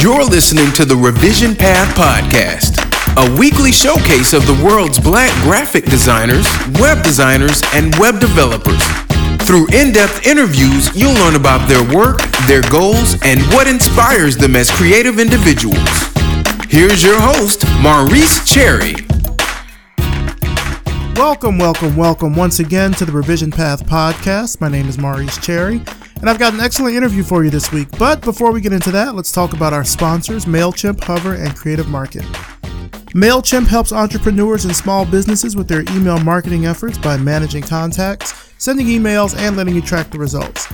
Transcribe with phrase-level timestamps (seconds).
[0.00, 2.78] You're listening to the Revision Path Podcast,
[3.16, 6.46] a weekly showcase of the world's black graphic designers,
[6.78, 8.80] web designers, and web developers.
[9.42, 14.54] Through in depth interviews, you'll learn about their work, their goals, and what inspires them
[14.54, 15.88] as creative individuals.
[16.68, 18.94] Here's your host, Maurice Cherry.
[21.16, 24.60] Welcome, welcome, welcome once again to the Revision Path Podcast.
[24.60, 25.82] My name is Maurice Cherry,
[26.20, 27.88] and I've got an excellent interview for you this week.
[27.98, 31.88] But before we get into that, let's talk about our sponsors MailChimp, Hover, and Creative
[31.88, 32.24] Market.
[33.14, 38.86] MailChimp helps entrepreneurs and small businesses with their email marketing efforts by managing contacts, sending
[38.86, 40.66] emails, and letting you track the results.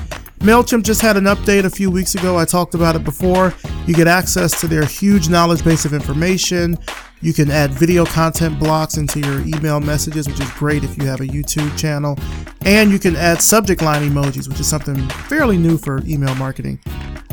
[0.44, 2.36] MailChimp just had an update a few weeks ago.
[2.36, 3.54] I talked about it before.
[3.86, 6.76] You get access to their huge knowledge base of information.
[7.22, 11.06] You can add video content blocks into your email messages, which is great if you
[11.06, 12.18] have a YouTube channel.
[12.66, 14.96] And you can add subject line emojis, which is something
[15.30, 16.78] fairly new for email marketing.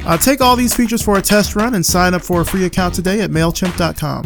[0.06, 2.64] Uh, take all these features for a test run and sign up for a free
[2.64, 4.26] account today at MailChimp.com.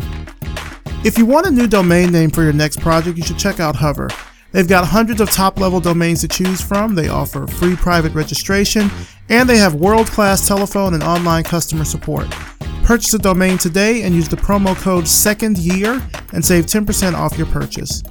[1.03, 3.75] If you want a new domain name for your next project, you should check out
[3.75, 4.09] Hover.
[4.55, 6.95] They've got hundreds of top level domains to choose from.
[6.95, 8.89] They offer free private registration,
[9.27, 12.31] and they have world class telephone and online customer support.
[12.85, 17.37] Purchase a domain today and use the promo code SECOND YEAR and save 10% off
[17.37, 18.01] your purchase.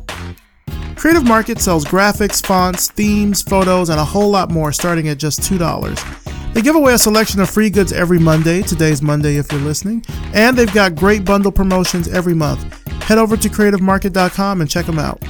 [0.96, 5.40] Creative Market sells graphics, fonts, themes, photos, and a whole lot more starting at just
[5.40, 6.52] $2.
[6.52, 8.60] They give away a selection of free goods every Monday.
[8.60, 10.04] Today's Monday if you're listening.
[10.34, 12.64] And they've got great bundle promotions every month.
[13.04, 15.22] Head over to creativemarket.com and check them out.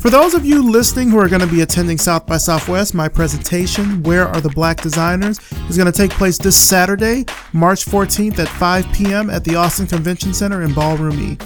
[0.00, 3.08] For those of you listening who are going to be attending South by Southwest, my
[3.08, 8.38] presentation, Where Are the Black Designers, is going to take place this Saturday, March 14th
[8.40, 9.30] at 5 p.m.
[9.30, 11.38] at the Austin Convention Center in Ballroom E.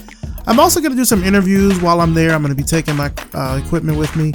[0.46, 2.32] I'm also going to do some interviews while I'm there.
[2.32, 4.32] I'm going to be taking my uh, equipment with me.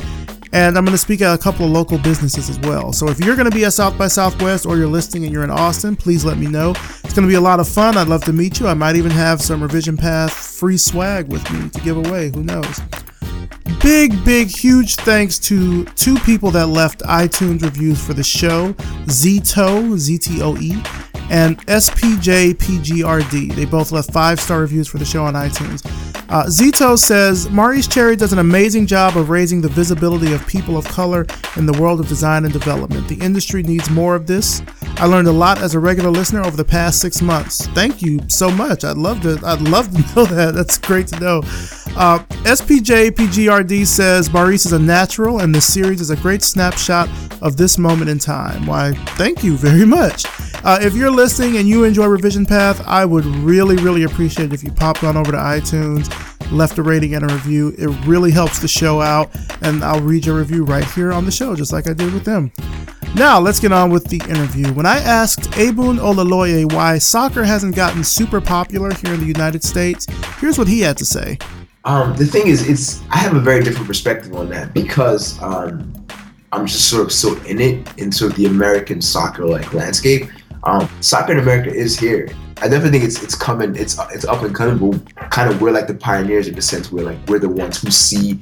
[0.53, 2.91] And I'm going to speak at a couple of local businesses as well.
[2.91, 5.45] So if you're going to be at South by Southwest or you're listening and you're
[5.45, 6.71] in Austin, please let me know.
[7.03, 7.97] It's going to be a lot of fun.
[7.97, 8.67] I'd love to meet you.
[8.67, 12.31] I might even have some Revision Path free swag with me to give away.
[12.35, 12.81] Who knows?
[13.81, 18.73] Big, big, huge thanks to two people that left iTunes reviews for the show
[19.07, 20.73] Zito, Z T O E,
[21.29, 23.55] and SPJPGRD.
[23.55, 25.85] They both left five star reviews for the show on iTunes.
[26.29, 30.77] Uh, Zito says Maurice Cherry does an amazing job of raising the visibility of people
[30.77, 31.25] of color
[31.57, 33.07] in the world of design and development.
[33.09, 34.61] The industry needs more of this.
[34.95, 37.67] I learned a lot as a regular listener over the past six months.
[37.67, 38.85] Thank you so much.
[38.85, 39.41] I'd love to.
[39.43, 40.53] I'd love to know that.
[40.53, 41.41] That's great to know.
[41.95, 47.09] Uh, SPJPGRD says Maurice is a natural, and the series is a great snapshot
[47.41, 48.65] of this moment in time.
[48.65, 48.93] Why?
[49.15, 50.25] Thank you very much.
[50.63, 54.53] Uh, if you're listening and you enjoy Revision Path, I would really, really appreciate it
[54.53, 56.09] if you popped on over to iTunes,
[56.51, 57.73] left a rating and a review.
[57.77, 59.29] It really helps the show out,
[59.61, 62.25] and I'll read your review right here on the show, just like I did with
[62.25, 62.51] them.
[63.15, 64.71] Now, let's get on with the interview.
[64.73, 69.63] When I asked Ebun Olaloye why soccer hasn't gotten super popular here in the United
[69.63, 70.05] States,
[70.39, 71.37] here's what he had to say.
[71.83, 75.93] Um, the thing is, it's I have a very different perspective on that because um,
[76.51, 80.29] I'm just sort of so in it in sort of the American soccer like landscape.
[80.63, 82.29] Um, soccer in America is here.
[82.57, 83.75] I definitely think it's it's coming.
[83.75, 84.77] It's it's up and coming.
[84.77, 87.81] But kind of we're like the pioneers in the sense we're like we're the ones
[87.81, 88.33] who see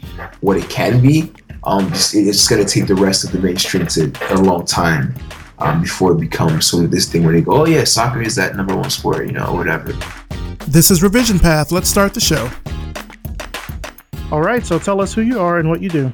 [0.41, 1.31] what it can be.
[1.63, 5.15] Um, it's gonna take the rest of the mainstream to a long time
[5.59, 8.35] um, before it becomes sort of this thing where they go, oh yeah, soccer is
[8.35, 9.93] that number one sport, you know, whatever.
[10.67, 11.71] This is Revision Path.
[11.71, 12.49] Let's start the show.
[14.31, 16.13] All right, so tell us who you are and what you do.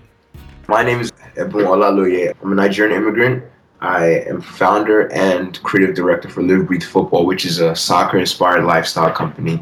[0.70, 2.34] My name is Ebun Olaloye.
[2.42, 3.44] I'm a Nigerian immigrant.
[3.82, 8.64] I am founder and creative director for Live Breathe Futbol, which is a soccer inspired
[8.64, 9.62] lifestyle company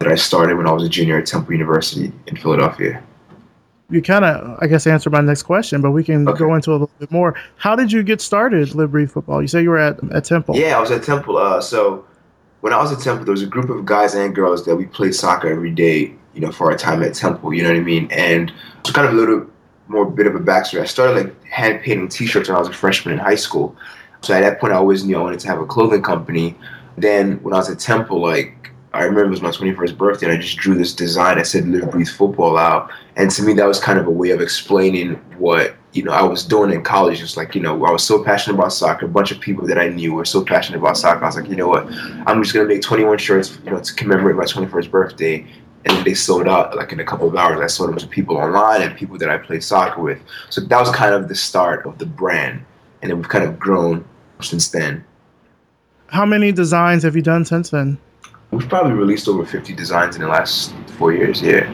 [0.00, 3.02] that I started when I was a junior at Temple University in Philadelphia.
[3.88, 6.38] You kind of, I guess, answered my next question, but we can okay.
[6.38, 7.34] go into a little bit more.
[7.56, 9.40] How did you get started, Live Breathe Futbol?
[9.40, 10.56] You say you were at, at Temple.
[10.56, 11.38] Yeah, I was at Temple.
[11.38, 12.04] Uh, so
[12.60, 14.84] when I was at Temple, there was a group of guys and girls that we
[14.84, 17.82] played soccer every day you know, for our time at Temple, you know what I
[17.82, 18.08] mean?
[18.10, 19.46] And it's kind of a little
[19.88, 20.80] more bit of a backstory.
[20.80, 23.76] I started like hand painting t-shirts when I was a freshman in high school.
[24.22, 26.56] So at that point I always knew I wanted to have a clothing company.
[26.96, 30.38] Then when I was at Temple, like I remember it was my 21st birthday and
[30.38, 32.90] I just drew this design I said live, breathe football out.
[33.16, 36.22] And to me, that was kind of a way of explaining what, you know, I
[36.22, 37.20] was doing in college.
[37.20, 39.06] It's like, you know, I was so passionate about soccer.
[39.06, 41.24] A bunch of people that I knew were so passionate about soccer.
[41.24, 41.86] I was like, you know what,
[42.26, 45.46] I'm just to make 21 shirts, you know, to commemorate my 21st birthday
[45.86, 47.60] and they sold out like in a couple of hours.
[47.60, 50.20] I sold them to people online and people that I played soccer with.
[50.50, 52.64] So that was kind of the start of the brand,
[53.02, 54.04] and then we've kind of grown
[54.40, 55.04] since then.
[56.08, 57.98] How many designs have you done since then?
[58.50, 61.42] We've probably released over 50 designs in the last four years.
[61.42, 61.68] Yeah.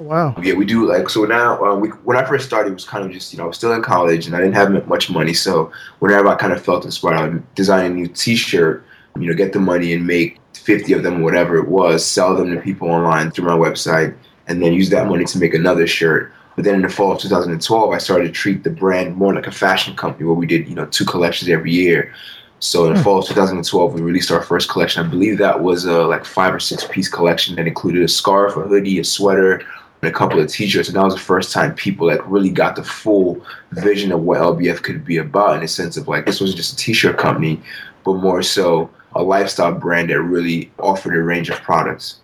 [0.00, 0.34] Oh, wow.
[0.40, 1.62] Yeah, we do like so now.
[1.62, 3.56] Uh, we, when I first started, it was kind of just you know I was
[3.56, 5.34] still in college and I didn't have much money.
[5.34, 8.84] So whenever I kind of felt inspired, I would design a new T-shirt
[9.20, 10.38] you know, get the money and make
[10.68, 14.14] 50 of them, whatever it was, sell them to people online through my website,
[14.48, 16.30] and then use that money to make another shirt.
[16.56, 19.46] But then in the fall of 2012, I started to treat the brand more like
[19.46, 22.12] a fashion company where we did, you know, two collections every year.
[22.58, 23.04] So in the hmm.
[23.04, 25.06] fall of 2012, we released our first collection.
[25.06, 28.54] I believe that was a like five or six piece collection that included a scarf,
[28.58, 29.62] a hoodie, a sweater,
[30.02, 30.88] and a couple of t-shirts.
[30.88, 33.42] And that was the first time people like really got the full
[33.72, 36.74] vision of what LBF could be about in the sense of like this wasn't just
[36.74, 37.58] a t-shirt company,
[38.04, 42.20] but more so a lifestyle brand that really offered a range of products.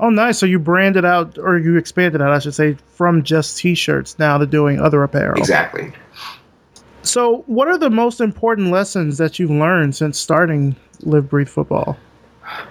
[0.00, 0.38] Oh, nice.
[0.38, 4.38] So you branded out, or you expanded out, I should say, from just t-shirts now
[4.38, 5.38] to doing other apparel.
[5.38, 5.92] Exactly.
[7.02, 11.96] So, what are the most important lessons that you've learned since starting Live Breathe Futbol?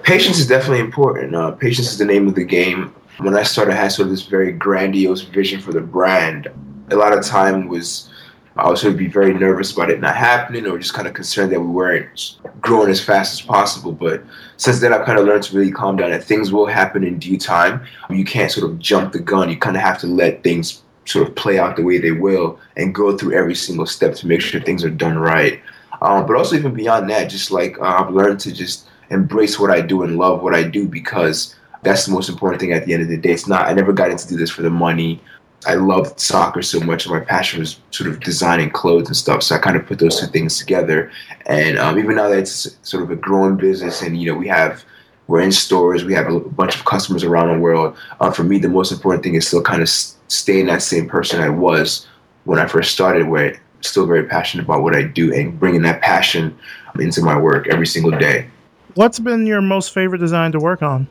[0.04, 1.36] Patience is definitely important.
[1.36, 2.94] Uh, patience is the name of the game.
[3.18, 6.50] When I started, I had sort of this very grandiose vision for the brand.
[6.92, 8.10] A lot of time was
[8.58, 11.52] I was of be very nervous about it not happening, or just kind of concerned
[11.52, 13.92] that we weren't growing as fast as possible.
[13.92, 14.24] But
[14.58, 16.12] since then, I've kind of learned to really calm down.
[16.12, 17.86] That things will happen in due time.
[18.10, 19.50] You can't sort of jump the gun.
[19.50, 22.60] You kind of have to let things sort of play out the way they will
[22.76, 25.62] and go through every single step to make sure things are done right.
[26.02, 29.72] Um, but also even beyond that, just like uh, I've learned to just embrace what
[29.72, 32.94] I do and love what I do because that's the most important thing at the
[32.94, 33.32] end of the day.
[33.32, 35.22] It's not I never got into do this for the money.
[35.68, 39.44] I loved soccer so much, and my passion was sort of designing clothes and stuff.
[39.44, 41.12] So I kind of put those two things together.
[41.46, 44.48] And um, even now that it's sort of a growing business, and you know we
[44.48, 44.86] have
[45.28, 47.98] we're in stores, we have a bunch of customers around the world.
[48.22, 51.42] Uh, for me, the most important thing is still kind of staying that same person
[51.42, 52.08] I was
[52.46, 55.82] when I first started, where I'm still very passionate about what I do and bringing
[55.82, 56.58] that passion
[56.98, 58.50] into my work every single day.
[58.96, 61.10] What's been your most favorite design to work on?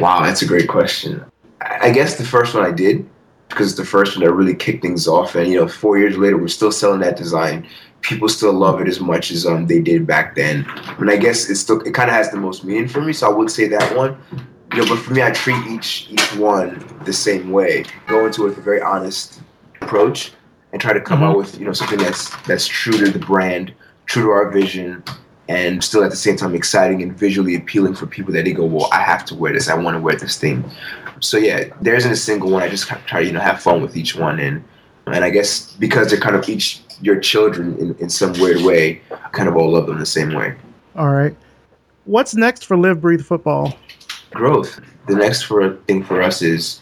[0.00, 1.24] Wow, that's a great question.
[1.60, 3.08] I guess the first one I did
[3.56, 5.34] because it's the first one that really kicked things off.
[5.34, 7.66] And you know, four years later, we're still selling that design.
[8.02, 10.66] People still love it as much as um they did back then.
[10.98, 13.14] And I guess it's still it kind of has the most meaning for me.
[13.14, 14.18] So I would say that one.
[14.74, 17.84] You know, but for me, I treat each each one the same way.
[18.08, 19.40] Go into it with a very honest
[19.80, 20.32] approach
[20.72, 21.28] and try to come mm-hmm.
[21.28, 23.72] out with you know something that's that's true to the brand,
[24.04, 25.02] true to our vision,
[25.48, 28.64] and still at the same time exciting and visually appealing for people that they go,
[28.64, 29.68] well, I have to wear this.
[29.68, 30.68] I want to wear this thing.
[31.20, 32.62] So yeah, there isn't a single one.
[32.62, 34.62] I just try to you know have fun with each one, and
[35.06, 39.00] and I guess because they're kind of each your children in, in some weird way,
[39.10, 40.54] I kind of all love them the same way.
[40.96, 41.36] All right.
[42.04, 43.76] What's next for Live Breathe Futbol?
[44.30, 44.80] Growth.
[45.08, 46.80] The next for thing for us is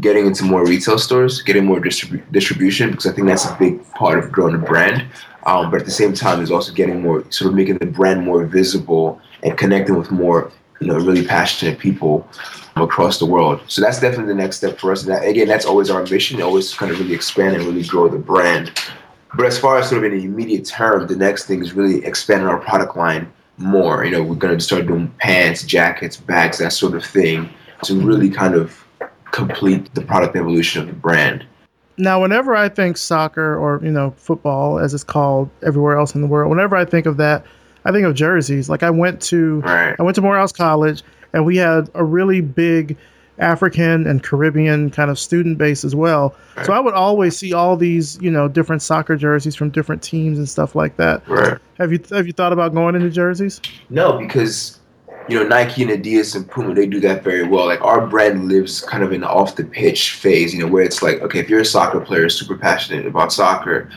[0.00, 3.82] getting into more retail stores, getting more distribu- distribution, because I think that's a big
[3.92, 5.06] part of growing a brand.
[5.46, 8.24] Um, but at the same time, is also getting more, sort of making the brand
[8.24, 10.50] more visible and connecting with more,
[10.80, 12.28] you know, really passionate people
[12.74, 13.60] across the world.
[13.68, 15.04] So that's definitely the next step for us.
[15.04, 18.08] And that, again, that's always our mission, always kind of really expand and really grow
[18.08, 18.72] the brand.
[19.36, 22.04] But as far as sort of in the immediate term, the next thing is really
[22.04, 24.04] expanding our product line more.
[24.04, 27.48] You know, we're going to start doing pants, jackets, bags, that sort of thing
[27.84, 28.84] to really kind of
[29.30, 31.44] complete the product evolution of the brand.
[31.98, 36.20] Now, whenever I think soccer or, you know, football as it's called everywhere else in
[36.20, 37.44] the world, whenever I think of that,
[37.84, 38.68] I think of jerseys.
[38.68, 39.96] Like I went to right.
[39.98, 41.02] I went to Morehouse College
[41.32, 42.96] and we had a really big
[43.38, 46.34] African and Caribbean kind of student base as well.
[46.56, 46.66] Right.
[46.66, 50.38] So I would always see all these, you know, different soccer jerseys from different teams
[50.38, 51.26] and stuff like that.
[51.28, 51.58] Right.
[51.78, 53.60] Have you have you thought about going into jerseys?
[53.90, 54.80] No, because
[55.28, 57.66] you know Nike and Adidas and Puma they do that very well.
[57.66, 60.82] Like our brand lives kind of in the off the pitch phase, you know, where
[60.82, 63.90] it's like, okay, if you're a soccer player, super passionate about soccer,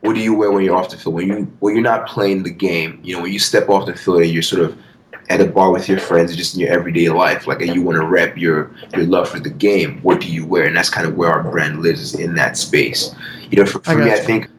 [0.00, 1.14] what do you wear when you're off the field?
[1.14, 3.96] When you when you're not playing the game, you know, when you step off the
[3.96, 4.78] field and you're sort of
[5.28, 8.00] at a bar with your friends, just in your everyday life, like and you want
[8.00, 10.00] to rep your your love for the game.
[10.02, 10.64] What do you wear?
[10.64, 13.14] And that's kind of where our brand lives is in that space.
[13.50, 14.12] You know, for, for I me, you.
[14.12, 14.50] I think.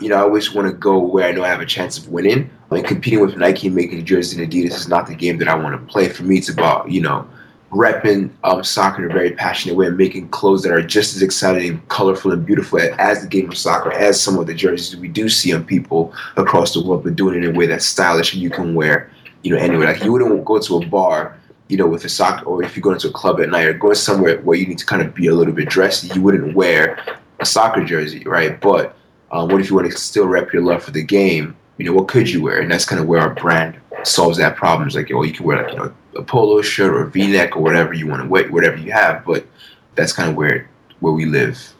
[0.00, 2.08] You know, I always want to go where I know I have a chance of
[2.08, 2.50] winning.
[2.70, 5.78] Like competing with Nike making jerseys and Adidas is not the game that I want
[5.78, 6.08] to play.
[6.08, 7.28] For me, it's about you know
[7.70, 11.22] repping um, soccer in a very passionate way and making clothes that are just as
[11.22, 15.08] exciting, colorful, and beautiful as the game of soccer, as some of the jerseys we
[15.08, 18.34] do see on people across the world, but doing it in a way that's stylish
[18.34, 19.10] and you can wear
[19.42, 19.86] you know, anywhere.
[19.86, 21.38] Like you wouldn't go to a bar,
[21.68, 23.72] you know, with a soccer, or if you go into a club at night or
[23.72, 26.54] going somewhere where you need to kind of be a little bit dressed, you wouldn't
[26.54, 26.98] wear
[27.40, 28.60] a soccer jersey, right?
[28.60, 28.96] But
[29.32, 31.56] um, what if you want to still rep your love for the game?
[31.78, 32.60] You know, what could you wear?
[32.60, 34.86] And that's kind of where our brand solves that problem.
[34.86, 37.56] It's like, oh, you can wear like you know a polo shirt or a V-neck
[37.56, 39.24] or whatever you want to wear, whatever you have.
[39.24, 39.46] But
[39.94, 40.68] that's kind of where
[41.00, 41.74] where we live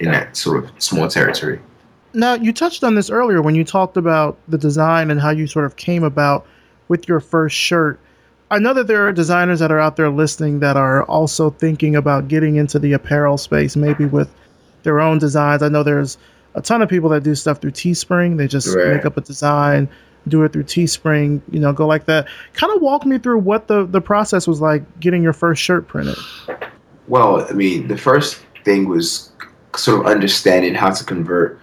[0.00, 1.60] in that sort of small territory.
[2.14, 5.46] Now, you touched on this earlier when you talked about the design and how you
[5.46, 6.46] sort of came about
[6.88, 8.00] with your first shirt.
[8.50, 11.96] I know that there are designers that are out there listening that are also thinking
[11.96, 14.32] about getting into the apparel space, maybe with
[14.84, 15.62] their own designs.
[15.62, 16.16] I know there's
[16.56, 18.38] a ton of people that do stuff through Teespring.
[18.38, 18.96] They just right.
[18.96, 19.88] make up a design,
[20.26, 22.26] do it through Teespring, you know, go like that.
[22.54, 25.86] Kind of walk me through what the the process was like getting your first shirt
[25.86, 26.16] printed.
[27.06, 29.30] Well, I mean, the first thing was
[29.76, 31.60] sort of understanding how to convert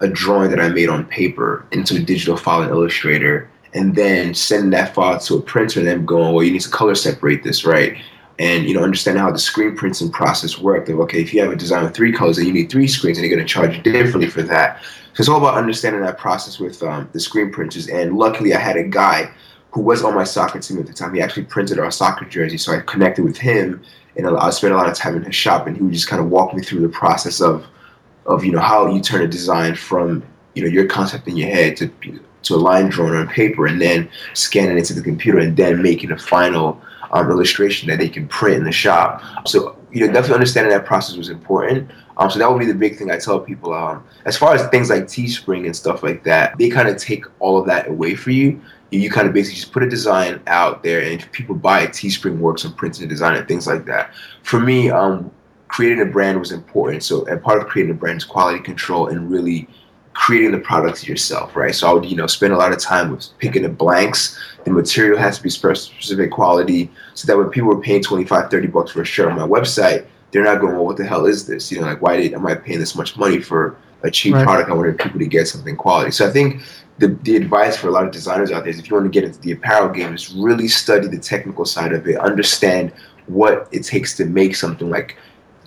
[0.00, 4.34] a drawing that I made on paper into a digital file in Illustrator, and then
[4.34, 7.44] sending that file to a printer, and then going, well, you need to color separate
[7.44, 7.96] this, right?
[8.38, 10.88] And you know, understand how the screen printing process worked.
[10.88, 13.18] Of okay, if you have a design with three colors, then you need three screens,
[13.18, 14.82] and they're going to charge you differently for that.
[14.82, 17.88] So it's all about understanding that process with um, the screen printers.
[17.88, 19.30] And luckily, I had a guy
[19.72, 21.14] who was on my soccer team at the time.
[21.14, 23.82] He actually printed our soccer jersey, so I connected with him,
[24.16, 26.22] and I spent a lot of time in his shop, and he would just kind
[26.22, 27.66] of walk me through the process of
[28.26, 30.22] of you know how you turn a design from
[30.54, 31.90] you know your concept in your head to
[32.42, 35.82] to a line drawn on paper and then scanning it into the computer and then
[35.82, 36.80] making a final
[37.12, 39.22] um, illustration that they can print in the shop.
[39.46, 41.90] So you know definitely understanding that process was important.
[42.16, 43.72] Um, so that would be the big thing I tell people.
[43.72, 47.24] Um, as far as things like Teespring and stuff like that, they kind of take
[47.40, 48.60] all of that away for you.
[48.90, 52.64] You kind of basically just put a design out there, and people buy Teespring works
[52.64, 54.12] on printing a design and things like that.
[54.42, 55.30] For me, um,
[55.68, 57.02] creating a brand was important.
[57.02, 59.66] So, and part of creating a brand is quality control and really
[60.14, 61.74] creating the products yourself, right?
[61.74, 64.38] So I would, you know, spend a lot of time with picking the blanks.
[64.64, 68.66] The material has to be specific quality so that when people are paying 25, 30
[68.68, 71.46] bucks for a shirt on my website, they're not going, well, what the hell is
[71.46, 71.70] this?
[71.70, 74.44] You know, like, why did, am I paying this much money for a cheap right.
[74.44, 74.70] product?
[74.70, 76.10] I wanted people to get something quality.
[76.10, 76.62] So I think
[76.98, 79.20] the, the advice for a lot of designers out there is if you want to
[79.20, 82.92] get into the apparel game is really study the technical side of it, understand
[83.26, 85.16] what it takes to make something like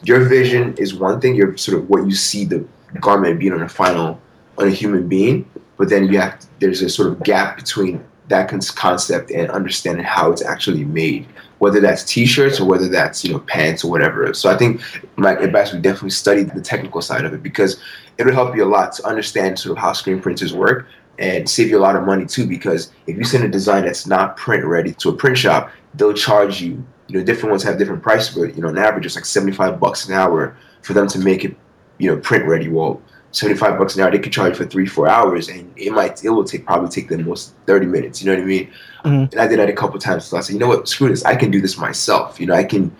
[0.04, 2.66] your vision is one thing, you're sort of what you see the
[3.00, 4.20] garment being on a final
[4.58, 8.04] on a human being, but then you have to, there's a sort of gap between
[8.28, 11.28] that concept and understanding how it's actually made,
[11.60, 14.34] whether that's t-shirts or whether that's you know pants or whatever.
[14.34, 14.82] So I think
[15.16, 17.80] my advice would definitely study the technical side of it because
[18.18, 20.88] it'll help you a lot to understand sort of how screen printers work
[21.20, 22.48] and save you a lot of money too.
[22.48, 26.14] Because if you send a design that's not print ready to a print shop, they'll
[26.14, 26.84] charge you.
[27.08, 29.80] You know, different ones have different prices, but you know, on average, it's like seventy-five
[29.80, 31.56] bucks an hour for them to make it,
[32.00, 32.68] you know, print ready.
[32.68, 33.00] Well,
[33.36, 36.30] 75 bucks an hour, they could charge for three, four hours, and it might, it
[36.30, 38.22] will take probably take them most 30 minutes.
[38.22, 38.68] You know what I mean?
[39.04, 39.32] Mm-hmm.
[39.34, 40.24] And I did that a couple times.
[40.24, 41.26] So I said, you know what, screw this.
[41.26, 42.40] I can do this myself.
[42.40, 42.96] You know, I can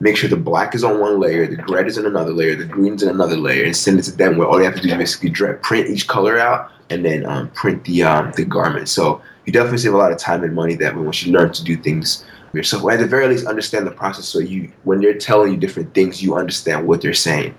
[0.00, 2.64] make sure the black is on one layer, the red is in another layer, the
[2.64, 4.88] green's in another layer, and send it to them where all they have to do
[4.88, 8.88] is basically print each color out and then um, print the um, the garment.
[8.88, 11.52] So you definitely save a lot of time and money that way once you learn
[11.52, 12.24] to do things
[12.54, 12.84] yourself.
[12.84, 15.92] Or at the very least, understand the process so you when they're telling you different
[15.92, 17.54] things, you understand what they're saying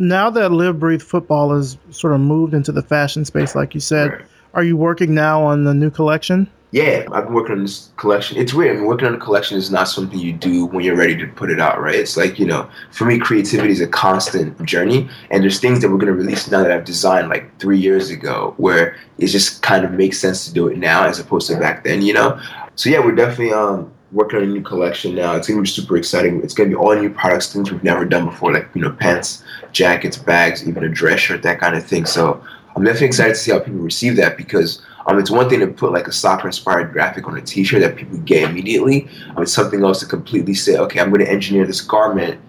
[0.00, 3.80] now that Live Breathe Futbol has sort of moved into the fashion space, like you
[3.80, 6.50] said, are you working now on the new collection?
[6.72, 8.38] Yeah, I've been working on this collection.
[8.38, 8.76] It's weird.
[8.76, 11.26] I mean, working on a collection is not something you do when you're ready to
[11.26, 11.96] put it out, right?
[11.96, 15.08] It's like, you know, for me, creativity is a constant journey.
[15.30, 18.08] And there's things that we're going to release now that I've designed like three years
[18.10, 21.58] ago where it just kind of makes sense to do it now as opposed to
[21.58, 22.40] back then, you know?
[22.76, 25.36] So, yeah, we're definitely um, working on a new collection now.
[25.36, 26.42] It's gonna be super exciting.
[26.42, 29.44] It's gonna be all new products, things we've never done before, like you know, pants,
[29.72, 32.04] jackets, bags, even a dress shirt, that kind of thing.
[32.06, 32.42] So
[32.76, 35.66] I'm definitely excited to see how people receive that because um, it's one thing to
[35.66, 39.08] put like a soccer inspired graphic on a T-shirt that people get immediately.
[39.34, 42.40] Um, it's something else to completely say, okay, I'm going to engineer this garment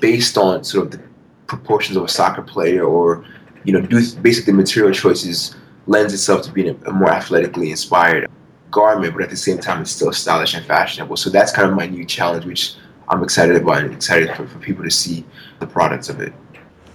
[0.00, 1.00] based on sort of the
[1.46, 3.24] proportions of a soccer player, or
[3.64, 5.54] you know, do basically material choices
[5.86, 8.28] lends itself to being a, a more athletically inspired
[8.72, 11.16] garment, but at the same time, it's still stylish and fashionable.
[11.16, 12.74] So that's kind of my new challenge, which
[13.08, 15.24] I'm excited about and excited for, for people to see
[15.60, 16.32] the products of it.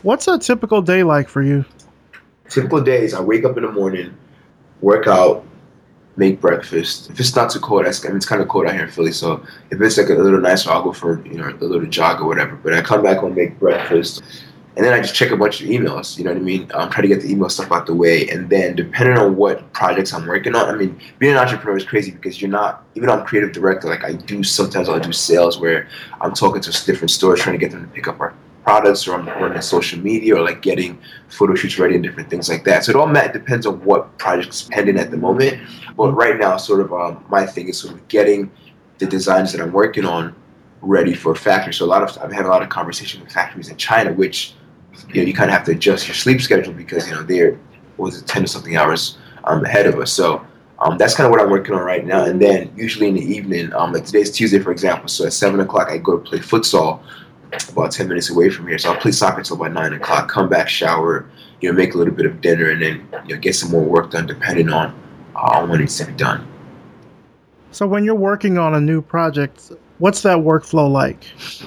[0.02, 1.64] What's a typical day like for you?
[2.50, 4.18] Typical days, I wake up in the morning,
[4.82, 5.46] work out,
[6.18, 7.10] make breakfast.
[7.10, 9.12] If it's not too cold, I mean, it's kind of cold out here in Philly.
[9.12, 12.22] So if it's like a little nicer, I'll go for you know a little jog
[12.22, 12.56] or whatever.
[12.56, 14.24] But I come back home, make breakfast,
[14.78, 16.20] and then I just check a bunch of emails.
[16.20, 16.70] You know what I mean?
[16.76, 19.74] Um, try to get the email stuff out the way, and then depending on what
[19.74, 22.86] projects I'm working on, I mean, being an entrepreneur is crazy because you're not.
[22.94, 25.88] Even though I'm creative director, like I do sometimes I'll do sales where
[26.22, 29.16] I'm talking to different stores trying to get them to pick up our products, or
[29.16, 32.84] I'm running social media, or like getting photo shoots ready and different things like that.
[32.84, 35.60] So it all depends on what project's pending at the moment.
[35.96, 38.52] But right now, sort of um, my thing is sort of getting
[39.00, 40.36] the designs that I'm working on
[40.82, 41.74] ready for factory.
[41.74, 44.54] So a lot of I've had a lot of conversation with factories in China, which
[45.10, 47.58] you know you kind of have to adjust your sleep schedule because you know they're
[47.98, 50.12] was it ten or something hours um, ahead of us.
[50.12, 50.46] So
[50.80, 52.26] um, that's kind of what I'm working on right now.
[52.26, 55.60] And then usually in the evening, um, like today's Tuesday for example, so at seven
[55.60, 57.02] o'clock I go to play futsal
[57.70, 58.78] about ten minutes away from here.
[58.78, 60.30] So I'll play soccer until about nine o'clock.
[60.30, 61.30] Come back, shower,
[61.62, 63.84] you know, make a little bit of dinner, and then you know get some more
[63.84, 64.94] work done depending on
[65.36, 66.48] uh, when it's done.
[67.72, 71.26] So when you're working on a new project, what's that workflow like?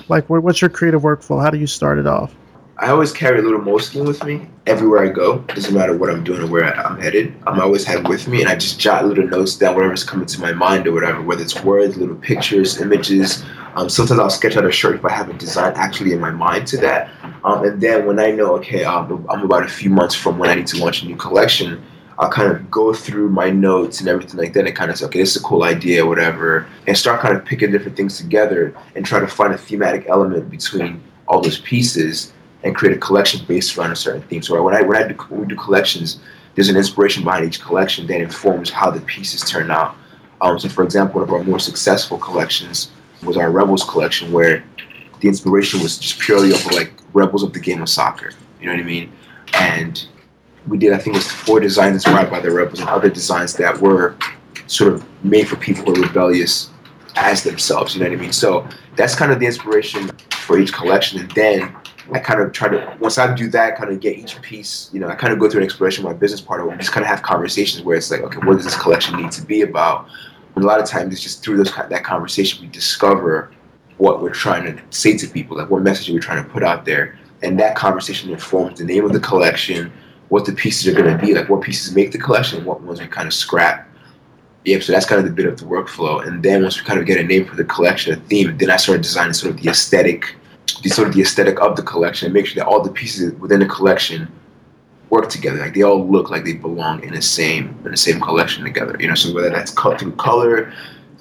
[0.08, 1.42] Like, what's your creative workflow?
[1.42, 2.34] How do you start it off?
[2.80, 5.40] I always carry a little Moleskine with me everywhere I go.
[5.40, 7.34] Doesn't matter what I'm doing or where I'm headed.
[7.46, 10.40] I'm always have with me, and I just jot little notes down, whatever's coming to
[10.40, 13.44] my mind or whatever, whether it's words, little pictures, images.
[13.74, 16.30] Um, sometimes I'll sketch out a shirt if I have a design actually in my
[16.30, 17.10] mind to that.
[17.44, 20.48] Um, and then when I know, okay, um, I'm about a few months from when
[20.48, 21.84] I need to launch a new collection,
[22.18, 25.04] I'll kind of go through my notes and everything like that and kind of say,
[25.04, 28.74] okay, this is a cool idea, whatever, and start kind of picking different things together
[28.96, 33.44] and try to find a thematic element between all those pieces and create a collection
[33.46, 34.42] based around a certain theme.
[34.42, 36.20] So when I when I do, when we do collections,
[36.54, 39.96] there's an inspiration behind each collection that informs how the pieces turn out.
[40.40, 42.90] Um, so for example, one of our more successful collections
[43.22, 44.64] was our Rebels collection, where
[45.20, 48.32] the inspiration was just purely of like Rebels of the game of soccer.
[48.60, 49.12] You know what I mean?
[49.54, 50.06] And
[50.66, 53.54] we did, I think, it was four designs inspired by the Rebels and other designs
[53.54, 54.16] that were
[54.66, 56.70] sort of made for people who are rebellious
[57.16, 57.94] as themselves.
[57.94, 58.32] You know what I mean?
[58.32, 61.74] So that's kind of the inspiration for each collection, and then
[62.12, 64.90] I kind of try to once I do that, kind of get each piece.
[64.92, 66.68] You know, I kind of go through an exploration with my business partner.
[66.68, 69.32] We just kind of have conversations where it's like, okay, what does this collection need
[69.32, 70.08] to be about?
[70.54, 73.52] And a lot of times, it's just through those that conversation we discover
[73.98, 76.84] what we're trying to say to people, like what message we're trying to put out
[76.84, 79.92] there, and that conversation informs the name of the collection,
[80.28, 83.00] what the pieces are going to be, like what pieces make the collection, what ones
[83.00, 83.88] we kind of scrap.
[84.64, 86.26] Yeah, so that's kind of the bit of the workflow.
[86.26, 88.70] And then once we kind of get a name for the collection, a theme, then
[88.70, 90.34] I started designing sort of the aesthetic
[90.82, 93.32] the sort of the aesthetic of the collection and make sure that all the pieces
[93.34, 94.30] within the collection
[95.10, 95.58] work together.
[95.58, 98.96] Like they all look like they belong in the same in the same collection together.
[98.98, 100.72] You know, so whether that's cut through color,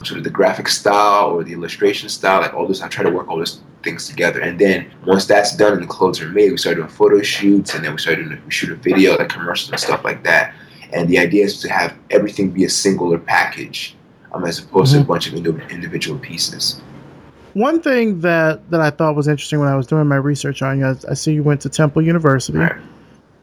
[0.04, 3.10] sort of the graphic style or the illustration style, like all this, I try to
[3.10, 4.40] work all those things together.
[4.40, 7.74] And then once that's done and the clothes are made, we start doing photo shoots
[7.74, 10.54] and then we start doing we shoot a video, like commercials and stuff like that.
[10.94, 13.96] And the idea is to have everything be a singular package,
[14.32, 15.02] um, as opposed mm-hmm.
[15.02, 15.34] to a bunch of
[15.72, 16.82] individual pieces.
[17.60, 20.80] One thing that, that I thought was interesting when I was doing my research on
[20.80, 22.58] you, I, I see you went to Temple University,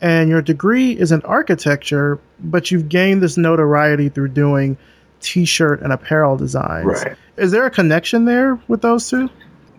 [0.00, 4.78] and your degree is in architecture, but you've gained this notoriety through doing
[5.20, 6.86] t-shirt and apparel designs.
[6.86, 7.14] Right.
[7.36, 9.28] Is there a connection there with those two?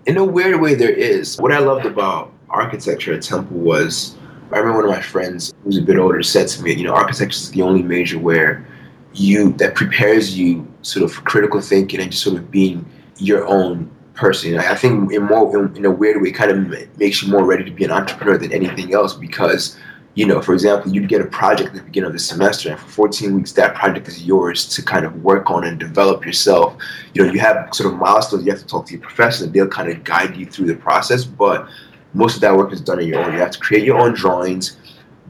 [0.05, 1.39] In a weird way, there is.
[1.39, 4.15] What I loved about architecture at Temple was,
[4.51, 6.93] I remember one of my friends who's a bit older said to me, you know,
[6.93, 8.67] architecture is the only major where
[9.13, 12.85] you that prepares you sort of for critical thinking and just sort of being
[13.17, 14.57] your own person.
[14.57, 17.63] I think in more in, a weird way, it kind of makes you more ready
[17.63, 19.77] to be an entrepreneur than anything else because,
[20.15, 22.79] you know, for example, you'd get a project at the beginning of the semester, and
[22.79, 26.75] for 14 weeks, that project is yours to kind of work on and develop yourself.
[27.13, 29.53] You know, you have sort of milestones you have to talk to your professor, and
[29.53, 31.69] they'll kind of guide you through the process, but
[32.13, 33.33] most of that work is done on your own.
[33.33, 34.77] You have to create your own drawings,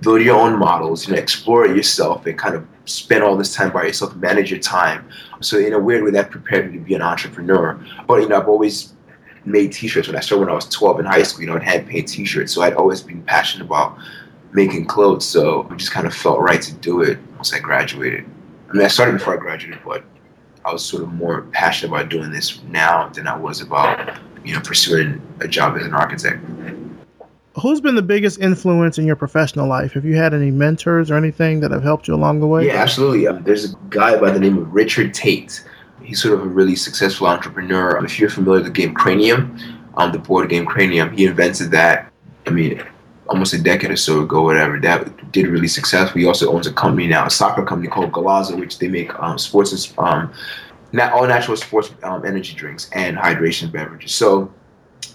[0.01, 3.53] build your own models, you know, explore it yourself, and kind of spend all this
[3.53, 5.07] time by yourself, manage your time.
[5.41, 7.79] So in a weird way, that prepared me to be an entrepreneur.
[8.07, 8.93] But you know, I've always
[9.45, 11.41] made T-shirts when I started when I was 12 in high school.
[11.41, 12.53] You know, and hand paint T-shirts.
[12.53, 13.97] So I'd always been passionate about
[14.53, 15.25] making clothes.
[15.25, 18.25] So it just kind of felt right to do it once I graduated.
[18.69, 20.03] I mean, I started before I graduated, but
[20.65, 24.53] I was sort of more passionate about doing this now than I was about you
[24.53, 26.41] know pursuing a job as an architect
[27.61, 29.93] who's been the biggest influence in your professional life?
[29.93, 32.67] Have you had any mentors or anything that have helped you along the way?
[32.67, 33.27] Yeah, absolutely.
[33.27, 35.63] Um, there's a guy by the name of Richard Tait.
[36.01, 38.03] He's sort of a really successful entrepreneur.
[38.03, 39.57] If you're familiar with the game Cranium,
[39.95, 42.11] um, the board game Cranium, he invented that.
[42.45, 42.81] I mean,
[43.27, 44.79] almost a decade or so ago, whatever.
[44.79, 46.19] That did really successful.
[46.19, 49.37] He also owns a company now, a soccer company called Golazo, which they make um,
[49.37, 50.33] sports and um,
[50.93, 54.13] all natural sports um, energy drinks and hydration beverages.
[54.13, 54.53] So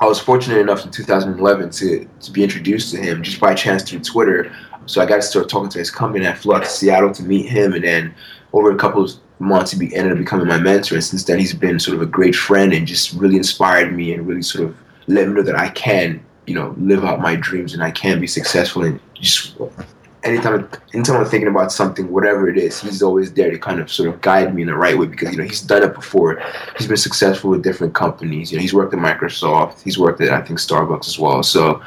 [0.02, 3.88] I was fortunate enough in 2011 to, to be introduced to him just by chance
[3.88, 4.52] through Twitter.
[4.86, 6.26] So I got to start talking to his company.
[6.26, 8.12] I flew out to Seattle to meet him, and then
[8.52, 10.96] over a couple of months, he ended up becoming my mentor.
[10.96, 14.12] And since then, he's been sort of a great friend and just really inspired me
[14.12, 17.36] and really sort of let me know that I can, you know, live out my
[17.36, 19.54] dreams and I can be successful and just
[20.24, 23.90] anytime anytime I'm thinking about something, whatever it is, he's always there to kind of
[23.90, 26.42] sort of guide me in the right way because you know he's done it before.
[26.78, 28.50] He's been successful with different companies.
[28.50, 29.82] You know, he's worked at Microsoft.
[29.82, 31.42] He's worked at I think Starbucks as well.
[31.42, 31.82] So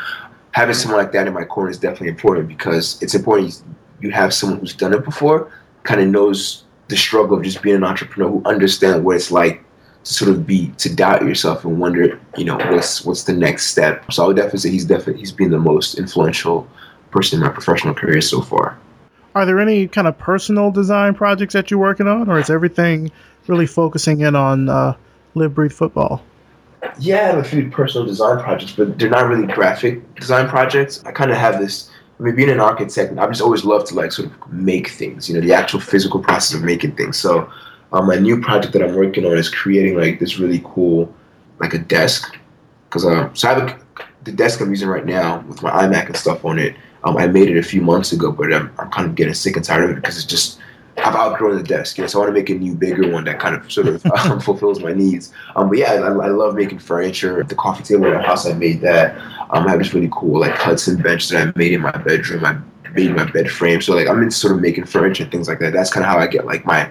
[0.51, 3.61] having someone like that in my corner is definitely important because it's important
[4.01, 5.51] you have someone who's done it before,
[5.83, 9.63] kind of knows the struggle of just being an entrepreneur, who understands what it's like
[10.03, 13.67] to sort of be to doubt yourself and wonder, you know, what's what's the next
[13.67, 14.11] step.
[14.11, 16.67] So I would definitely say he's definitely he's been the most influential
[17.15, 18.77] person in my professional career so far.
[19.35, 23.11] Are there any kind of personal design projects that you're working on, or is everything
[23.47, 24.95] really focusing in on uh,
[25.33, 26.21] live breathe futbol?
[26.99, 31.03] Yeah, I have a few personal design projects, but they're not really graphic design projects.
[31.05, 31.89] I kind of have this.
[32.19, 35.27] I mean, being an architect, I've just always loved to like sort of make things.
[35.27, 37.17] You know, the actual physical process of making things.
[37.17, 37.49] So,
[37.91, 41.13] um, my new project that I'm working on is creating like this really cool,
[41.59, 42.37] like a desk,
[42.87, 43.85] because uh, so I have a
[44.25, 46.75] the desk I'm using right now with my iMac and stuff on it,
[47.05, 49.55] um, I made it a few months ago, but I'm, I'm kind of getting sick
[49.55, 50.59] and tired of it because it's just
[50.97, 51.97] I've outgrown the desk.
[51.97, 53.87] You know, so I want to make a new, bigger one that kind of sort
[53.87, 55.31] of um, fulfills my needs.
[55.55, 57.43] Um, but yeah, I, I, love making furniture.
[57.43, 59.17] The coffee table in the house, I made that.
[59.51, 62.45] Um, I have this really cool like Hudson bench that I made in my bedroom.
[62.45, 62.57] I
[62.93, 63.81] made my bed frame.
[63.81, 65.73] So like I'm into sort of making furniture and things like that.
[65.73, 66.89] That's kind of how I get like my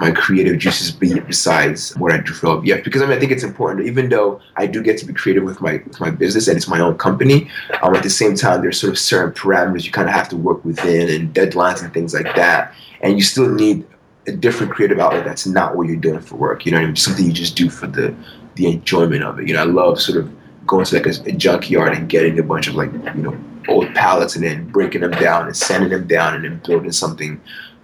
[0.00, 3.32] my creative juices be besides what I do for LBF because I mean I think
[3.32, 3.86] it's important.
[3.86, 6.68] Even though I do get to be creative with my with my business and it's
[6.68, 7.50] my own company
[7.82, 10.36] um, at the same time there's sort of certain parameters you kind of have to
[10.36, 12.74] work within and deadlines and things like that.
[13.02, 13.86] And you still need
[14.26, 16.96] a different creative outlet that's not what you're doing for work you know I mean?
[16.96, 18.14] something you just do for the
[18.56, 19.48] the enjoyment of it.
[19.48, 20.30] You know I love sort of
[20.66, 23.92] going to like a, a junkyard and getting a bunch of like you know old
[23.94, 27.40] pallets and then breaking them down and sanding them down and then building something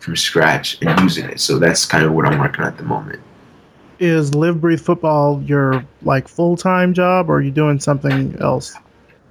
[0.07, 1.40] from scratch and using it.
[1.40, 3.21] So that's kind of what I'm working on at the moment.
[3.99, 8.77] Is Live Breathe Futbol your like full time job, or are you doing something else?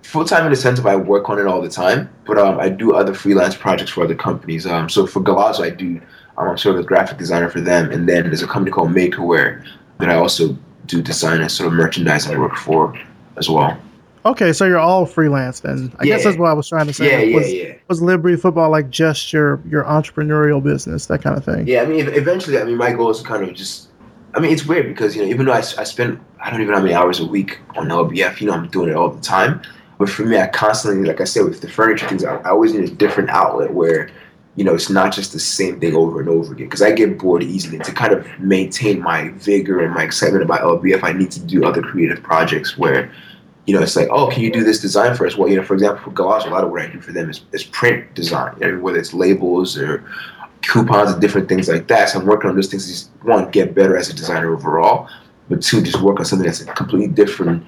[0.04, 2.60] Full time in the sense of I work on it all the time, but um,
[2.60, 4.66] I do other freelance projects for other companies.
[4.68, 6.02] Um, so for Golazo, I do
[6.38, 8.90] um, I'm sort of a graphic designer for them, and then there's a company called
[8.90, 9.66] Makerware
[10.00, 10.58] that I also
[10.88, 13.00] do design and sort of merchandise merchandising work for
[13.38, 13.80] as well.
[14.26, 15.94] Okay, so you're all freelance then.
[16.00, 16.16] I yeah.
[16.16, 17.12] guess that's what I was trying to say.
[17.12, 17.74] Yeah, yeah, was, yeah.
[17.88, 21.68] Was Live Breathe Futbol like just your your entrepreneurial business, that kind of thing?
[21.68, 23.90] Yeah, I mean, eventually, I mean, my goal is to kind of just.
[24.34, 26.72] I mean, it's weird because you know, even though I, I spend I don't even
[26.72, 29.22] know how many hours a week on LBF, you know, I'm doing it all the
[29.22, 29.62] time.
[29.98, 32.74] But for me, I constantly, like I said, with the furniture things, I, I always
[32.74, 34.10] need a different outlet where
[34.56, 36.68] you know, it's not just the same thing over and over again.
[36.68, 37.78] Because I get bored easily.
[37.80, 41.66] To kind of maintain my vigor and my excitement about LBF, I need to do
[41.66, 43.12] other creative projects where
[43.66, 45.36] you know, it's like, oh, can you do this design for us?
[45.36, 47.30] Well, you know, for example, for Golazo, a lot of what I do for them
[47.30, 50.04] is, is print design, you know, whether it's labels or
[50.62, 52.10] coupons and different things like that.
[52.10, 55.10] So I'm working on those things just, one, get better as a designer overall,
[55.50, 57.64] but two, just work on something that's a completely different,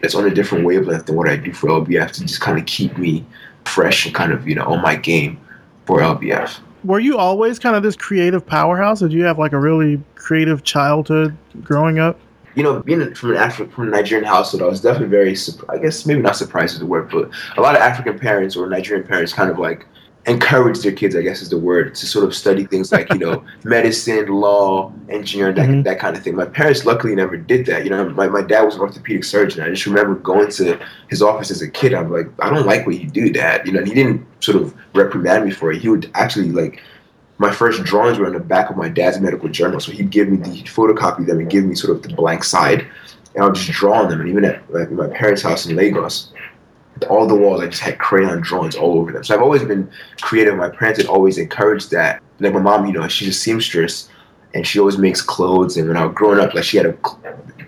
[0.00, 2.66] that's on a different wavelength than what I do for LBF to just kind of
[2.66, 3.24] keep me
[3.64, 5.40] fresh and kind of, you know, on my game
[5.86, 6.60] for LBF.
[6.84, 9.02] Were you always kind of this creative powerhouse?
[9.02, 12.18] Or did you have like a really creative childhood growing up?
[12.54, 15.36] You know, being from an African, from a Nigerian household, I was definitely very,
[15.68, 18.68] I guess maybe not surprised is the word, but a lot of African parents or
[18.68, 19.86] Nigerian parents kind of like
[20.26, 23.18] encourage their kids, I guess is the word, to sort of study things like, you
[23.18, 25.82] know, medicine, law, engineering, that, mm-hmm.
[25.82, 26.36] that kind of thing.
[26.36, 27.84] My parents luckily never did that.
[27.84, 29.62] You know, my, my dad was an orthopedic surgeon.
[29.62, 31.92] I just remember going to his office as a kid.
[31.92, 33.66] I'm like, I don't like what you do, dad.
[33.66, 35.82] You know, and he didn't sort of reprimand me for it.
[35.82, 36.80] He would actually like
[37.42, 39.80] my first drawings were in the back of my dad's medical journal.
[39.80, 42.86] So he'd give me the photocopy them and give me sort of the blank side,
[43.34, 44.20] and I would just draw on them.
[44.20, 46.32] And even at like, my parents' house in Lagos,
[47.10, 49.24] all the walls I just had crayon drawings all over them.
[49.24, 50.54] So I've always been creative.
[50.54, 52.22] My parents had always encouraged that.
[52.38, 54.08] Like my mom, you know, she's a seamstress,
[54.54, 55.76] and she always makes clothes.
[55.76, 56.96] And when I was growing up, like she had a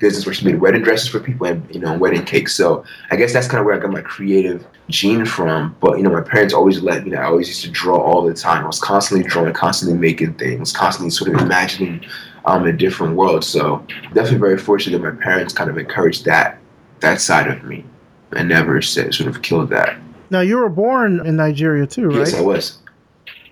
[0.00, 2.54] business where she made wedding dresses for people and you know wedding cakes.
[2.54, 5.76] So I guess that's kind of where I got my creative gene from.
[5.80, 7.10] But you know, my parents always let me.
[7.10, 8.64] know, I always used to draw all the time.
[8.64, 12.04] I was constantly drawing, constantly making things, constantly sort of imagining
[12.44, 13.44] um, a different world.
[13.44, 16.58] So definitely very fortunate that my parents kind of encouraged that
[17.00, 17.84] that side of me
[18.32, 19.96] and never said, sort of killed that.
[20.30, 22.18] Now you were born in Nigeria too, right?
[22.18, 22.78] Yes, I was.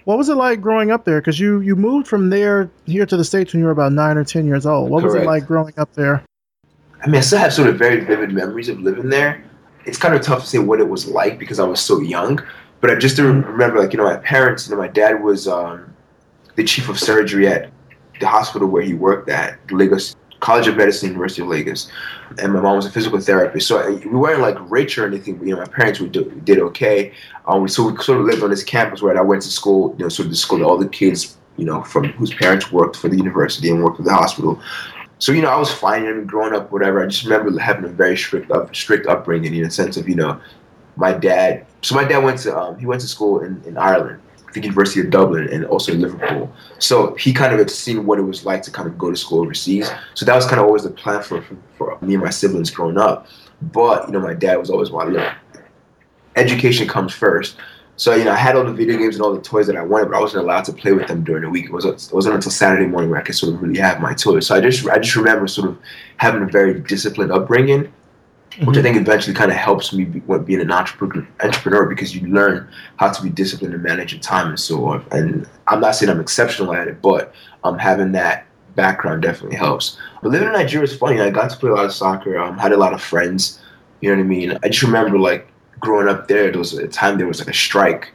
[0.04, 1.20] What was it like growing up there?
[1.20, 4.16] Because you you moved from there here to the states when you were about nine
[4.16, 4.90] or ten years old.
[4.90, 5.14] What Correct.
[5.14, 6.24] was it like growing up there?
[7.02, 9.42] I mean, I still have sort of very vivid memories of living there.
[9.84, 12.40] It's kind of tough to say what it was like because I was so young.
[12.80, 15.94] But I just remember, like, you know, my parents, you know, my dad was um,
[16.56, 17.70] the chief of surgery at
[18.20, 21.88] the hospital where he worked at, Lagos College of Medicine, University of Lagos.
[22.38, 23.68] And my mom was a physical therapist.
[23.68, 27.12] So we weren't like rich or anything, but, you know, my parents we did okay.
[27.46, 30.04] Um, so we sort of lived on this campus where I went to school, you
[30.04, 32.96] know, sort of the school that all the kids, you know, from whose parents worked
[32.96, 34.60] for the university and worked for the hospital.
[35.22, 36.04] So you know, I was fine.
[36.04, 37.00] I mean, growing up, whatever.
[37.00, 40.16] I just remember having a very strict, up, strict upbringing in a sense of you
[40.16, 40.40] know,
[40.96, 41.64] my dad.
[41.82, 44.20] So my dad went to um, he went to school in, in Ireland,
[44.52, 46.52] the University of Dublin, and also Liverpool.
[46.78, 49.16] So he kind of had seen what it was like to kind of go to
[49.16, 49.90] school overseas.
[50.14, 52.70] So that was kind of always the plan for for, for me and my siblings
[52.70, 53.26] growing up.
[53.60, 55.32] But you know, my dad was always like, look,
[56.36, 57.56] education comes first.
[57.96, 59.82] So you know, I had all the video games and all the toys that I
[59.82, 61.66] wanted, but I wasn't allowed to play with them during the week.
[61.66, 64.14] It, was, it wasn't until Saturday morning where I could sort of really have my
[64.14, 64.46] toys.
[64.46, 65.78] So I just I just remember sort of
[66.16, 67.92] having a very disciplined upbringing,
[68.54, 68.66] mm-hmm.
[68.66, 72.26] which I think eventually kind of helps me be, being an entrepreneur, entrepreneur because you
[72.28, 75.04] learn how to be disciplined and manage your time and so on.
[75.10, 77.34] And I'm not saying I'm exceptional at it, but
[77.64, 79.98] um, having that background definitely helps.
[80.22, 81.20] But living in Nigeria is funny.
[81.20, 82.38] I got to play a lot of soccer.
[82.38, 83.60] Um, had a lot of friends.
[84.00, 84.58] You know what I mean?
[84.62, 85.48] I just remember like
[85.80, 88.12] growing up there, there was a time there was like a strike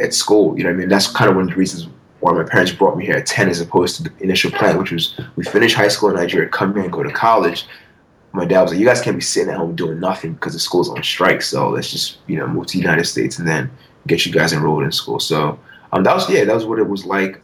[0.00, 0.56] at school.
[0.56, 0.88] You know what I mean?
[0.88, 1.88] That's kind of one of the reasons
[2.20, 4.90] why my parents brought me here at 10 as opposed to the initial plan, which
[4.90, 7.66] was we finish high school in Nigeria, come here and go to college.
[8.34, 10.58] My dad was like, "You guys can't be sitting at home doing nothing because the
[10.58, 11.40] school's on strike.
[11.40, 13.70] So let's just you know move to the United States and then
[14.06, 15.58] get you guys enrolled in school." So
[15.92, 17.40] um, that was yeah, that was what it was like.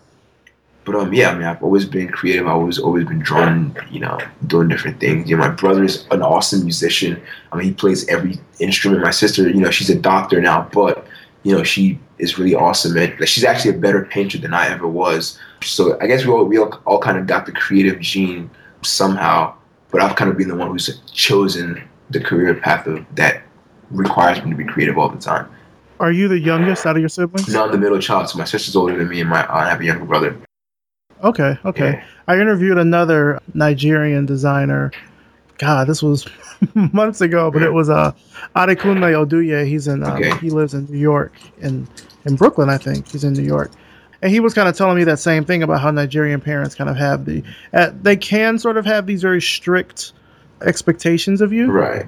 [0.84, 2.46] But um, yeah, I mean, I've always been creative.
[2.46, 5.30] I've always always been drawn, you know, doing different things.
[5.30, 7.22] You know, my brother's an awesome musician.
[7.52, 9.02] I mean, he plays every instrument.
[9.02, 11.06] My sister, you know, she's a doctor now, but
[11.44, 12.96] you know, she is really awesome.
[12.96, 15.38] And like, she's actually a better painter than I ever was.
[15.62, 18.50] So I guess we all we all, all kind of got the creative gene
[18.82, 19.54] somehow.
[19.90, 23.42] But I've kind of been the one who's chosen the career path of, that
[23.90, 25.50] requires me to be creative all the time.
[25.98, 27.48] Are you the youngest out of your siblings?
[27.48, 28.28] No, I'm the middle child.
[28.30, 30.36] So my sister's older than me, and my I have a younger brother.
[31.22, 31.92] Okay, okay.
[31.92, 32.04] Yeah.
[32.26, 34.92] I interviewed another Nigerian designer.
[35.58, 36.26] God, this was
[36.74, 38.12] months ago, but it was uh,
[38.56, 39.66] Adekunle Oduye.
[39.66, 40.34] He's in um, okay.
[40.38, 41.86] he lives in New York in
[42.24, 43.08] in Brooklyn, I think.
[43.08, 43.70] He's in New York.
[44.22, 46.90] And he was kind of telling me that same thing about how Nigerian parents kind
[46.90, 50.12] of have the uh, they can sort of have these very strict
[50.62, 51.70] expectations of you.
[51.70, 52.06] Right.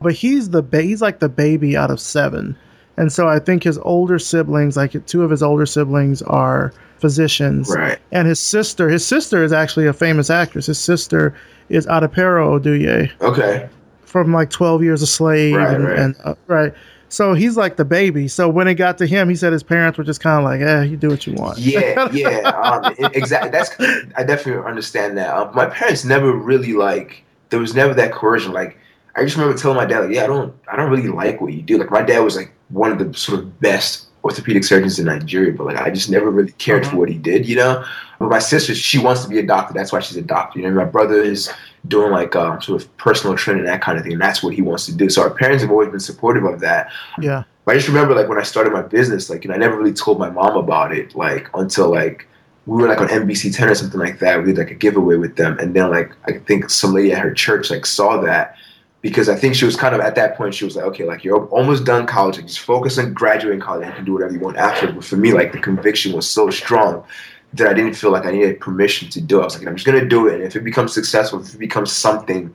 [0.00, 2.56] But he's the ba- he's like the baby out of 7.
[2.96, 7.70] And so I think his older siblings, like two of his older siblings are physicians.
[7.74, 7.98] Right.
[8.10, 10.66] And his sister, his sister is actually a famous actress.
[10.66, 11.34] His sister
[11.68, 13.10] is Adepero Oduye.
[13.20, 13.68] Okay.
[14.02, 15.56] From like 12 Years a Slave.
[15.56, 15.98] Right, and, right.
[15.98, 16.74] And, uh, right.
[17.12, 18.26] So he's like the baby.
[18.26, 20.60] So when it got to him, he said his parents were just kind of like,
[20.60, 23.50] "Yeah, you do what you want." Yeah, yeah, um, exactly.
[23.50, 23.70] That's
[24.16, 25.36] I definitely understand that.
[25.36, 27.22] Um, my parents never really like.
[27.50, 28.52] There was never that coercion.
[28.52, 28.78] Like
[29.14, 31.52] I just remember telling my dad, like, "Yeah, I don't, I don't really like what
[31.52, 34.98] you do." Like my dad was like one of the sort of best orthopedic surgeons
[34.98, 36.92] in Nigeria, but like I just never really cared uh-huh.
[36.92, 37.84] for what he did, you know.
[38.20, 39.74] But my sister, she wants to be a doctor.
[39.74, 40.60] That's why she's a doctor.
[40.60, 41.52] You know, my brother is
[41.88, 44.12] doing like um, sort of personal training, that kind of thing.
[44.12, 45.08] And that's what he wants to do.
[45.08, 46.90] So our parents have always been supportive of that.
[47.20, 47.44] Yeah.
[47.64, 49.92] But I just remember like when I started my business, like, and I never really
[49.92, 52.28] told my mom about it, like until like
[52.66, 54.38] we were like on NBC 10 or something like that.
[54.38, 55.58] We did like a giveaway with them.
[55.58, 58.56] And then like I think some lady at her church like saw that
[59.00, 61.24] because I think she was kind of at that point she was like, okay, like
[61.24, 64.32] you're almost done college, like just focus on graduating college and you can do whatever
[64.32, 64.92] you want after.
[64.92, 67.04] But for me, like the conviction was so strong
[67.54, 69.40] that I didn't feel like I needed permission to do.
[69.40, 71.58] I was like, I'm just gonna do it, and if it becomes successful, if it
[71.58, 72.54] becomes something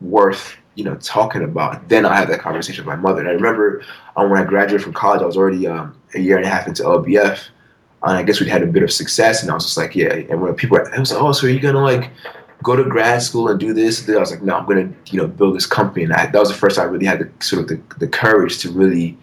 [0.00, 3.20] worth you know talking about, then I'll have that conversation with my mother.
[3.20, 3.82] And I remember
[4.16, 6.66] um, when I graduated from college, I was already um, a year and a half
[6.66, 7.48] into LBF.
[8.02, 10.12] And I guess we'd had a bit of success, and I was just like, yeah.
[10.14, 12.12] And when people, were, I was like, oh, so are you gonna like
[12.62, 14.08] go to grad school and do this.
[14.08, 16.48] I was like, no, I'm gonna you know build this company, and I, that was
[16.48, 19.16] the first time I really had the sort of the, the courage to really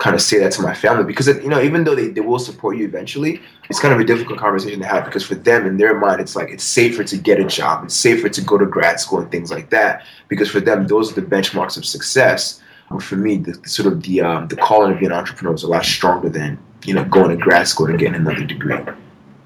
[0.00, 2.38] kind of say that to my family because you know even though they, they will
[2.38, 5.76] support you eventually it's kind of a difficult conversation to have because for them in
[5.76, 8.66] their mind it's like it's safer to get a job it's safer to go to
[8.66, 12.60] grad school and things like that because for them those are the benchmarks of success
[13.00, 15.62] for me the, the sort of the um, the calling of being an entrepreneur is
[15.62, 18.74] a lot stronger than you know going to grad school and getting another degree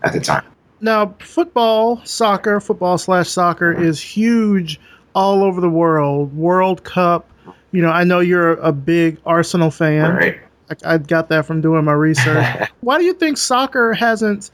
[0.03, 0.45] at the time
[0.85, 4.79] now football, soccer, football slash soccer is huge
[5.15, 6.37] all over the world.
[6.37, 7.31] World Cup.
[7.75, 10.15] You know, I know you're a big Arsenal fan.
[10.15, 10.41] Right.
[10.71, 12.71] I, I got that from doing my research.
[12.83, 14.53] Why do you think soccer hasn't,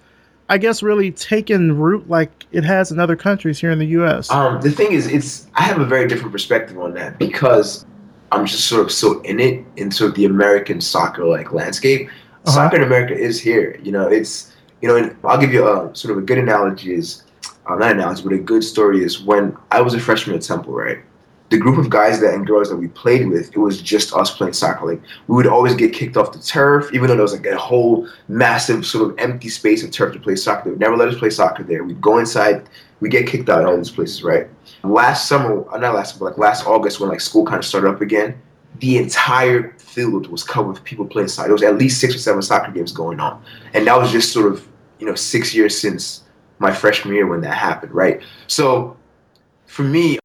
[0.49, 4.31] I guess, really taken root like it has in other countries here in the U.S.?
[4.31, 7.85] Um, the thing is, it's I have a very different perspective on that because
[8.33, 12.09] I'm just sort of so in it in sort of the American soccer like landscape.
[12.09, 12.53] Uh-huh.
[12.53, 13.79] Soccer in America is here.
[13.83, 17.23] You know, it's you know, I'll give you a sort of a good analogy is
[17.67, 20.73] uh, not analogy, but a good story is when I was a freshman at Temple,
[20.73, 21.01] right?
[21.51, 24.35] The group of guys that and girls that we played with, it was just us
[24.37, 24.87] playing soccer.
[24.87, 27.57] Like we would always get kicked off the turf, even though there was like a
[27.57, 30.65] whole massive sort of empty space of turf to play soccer.
[30.65, 31.83] They would never let us play soccer there.
[31.83, 32.69] We'd go inside,
[33.01, 34.47] we get kicked out of all these places, right?
[34.85, 37.91] Last summer, uh, not last, but like last August when like school kind of started
[37.91, 38.41] up again,
[38.79, 41.49] the entire field was covered with people playing soccer.
[41.49, 43.43] There was at least six or seven soccer games going on,
[43.75, 44.67] and that was just sort of
[45.01, 46.23] you know six years since
[46.61, 48.23] my freshman year when that happened, right?
[48.47, 48.97] So
[49.67, 50.19] for me,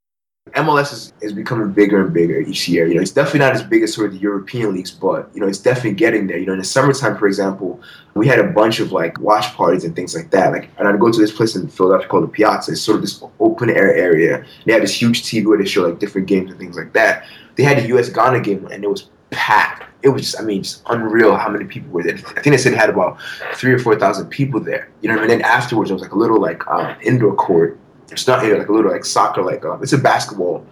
[0.56, 2.88] MLS is, is becoming bigger and bigger each year.
[2.88, 5.42] You know, it's definitely not as big as sort of the European leagues, but you
[5.42, 6.38] know, it's definitely getting there.
[6.38, 7.82] You know, in the summertime, for example,
[8.14, 10.52] we had a bunch of like watch parties and things like that.
[10.52, 12.72] Like, and I'd go to this place in Philadelphia called the Piazza.
[12.72, 14.46] It's sort of this open air area.
[14.66, 17.28] They had this huge TV where they show like different games and things like that.
[17.56, 18.10] They had the U.S.
[18.10, 21.66] Ghana game, and it was packed it was just, I mean, just unreal how many
[21.66, 22.14] people were there.
[22.14, 23.18] I think they said it had about
[23.56, 24.88] three or four thousand people there.
[25.02, 25.32] You know, I mean?
[25.32, 27.80] and then afterwards, there was like a little like um, indoor court.
[28.12, 30.66] It's not here, like a little like soccer, like um, it's a basketball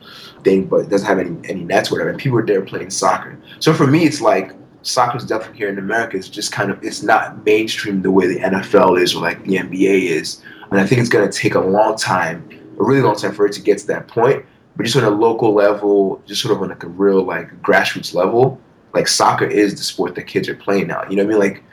[0.44, 2.12] thing, but it doesn't have any any nets, or whatever.
[2.12, 3.38] And people are there playing soccer.
[3.60, 4.52] So for me, it's like
[4.84, 6.18] soccer is definitely here in America.
[6.18, 9.56] It's just kind of it's not mainstream the way the NFL is or like the
[9.56, 10.42] NBA is.
[10.70, 12.48] And I think it's going to take a long time,
[12.80, 14.46] a really long time for it to get to that point.
[14.76, 18.14] But just on a local level, just sort of on like a real like grassroots
[18.14, 18.60] level,
[18.94, 21.04] like soccer is the sport that kids are playing now.
[21.10, 21.54] You know what I mean?
[21.54, 21.64] Like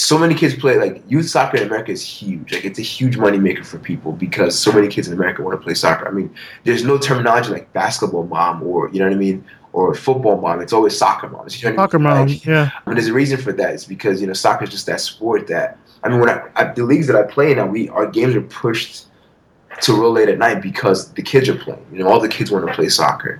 [0.00, 2.54] so many kids play like youth soccer in America is huge.
[2.54, 5.60] Like it's a huge money maker for people because so many kids in America want
[5.60, 6.08] to play soccer.
[6.08, 6.34] I mean,
[6.64, 10.62] there's no terminology like basketball mom or you know what I mean or football mom.
[10.62, 11.46] It's always soccer mom.
[11.50, 12.08] You know soccer I mean?
[12.08, 12.70] mom, like, yeah.
[12.74, 13.74] I mean, there's a reason for that.
[13.74, 16.72] It's because you know soccer is just that sport that I mean, when I, I
[16.72, 19.06] the leagues that I play now, we our games are pushed
[19.82, 21.84] to real late at night because the kids are playing.
[21.92, 23.38] You know, all the kids want to play soccer.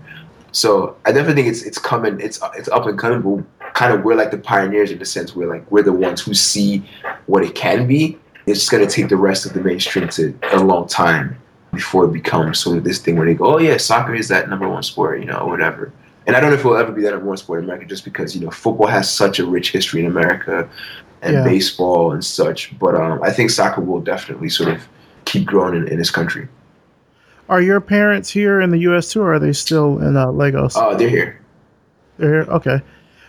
[0.52, 2.20] So I definitely think it's it's coming.
[2.20, 3.22] It's it's up and coming.
[3.22, 6.20] But kind of we're like the pioneers in the sense we're like we're the ones
[6.20, 6.84] who see
[7.26, 8.18] what it can be.
[8.46, 11.40] It's just gonna take the rest of the mainstream to a long time
[11.72, 14.48] before it becomes sort of this thing where they go, oh yeah, soccer is that
[14.48, 15.92] number one sport, you know, whatever.
[16.26, 17.86] And I don't know if it will ever be that number one sport in America,
[17.86, 20.68] just because you know football has such a rich history in America,
[21.22, 21.44] and yeah.
[21.44, 22.76] baseball and such.
[22.78, 24.86] But um, I think soccer will definitely sort of
[25.24, 26.48] keep growing in, in this country.
[27.48, 29.12] Are your parents here in the U.S.
[29.12, 30.76] too, or are they still in uh, Lagos?
[30.76, 31.40] Oh, uh, they're here.
[32.18, 32.52] They're here.
[32.52, 32.80] Okay.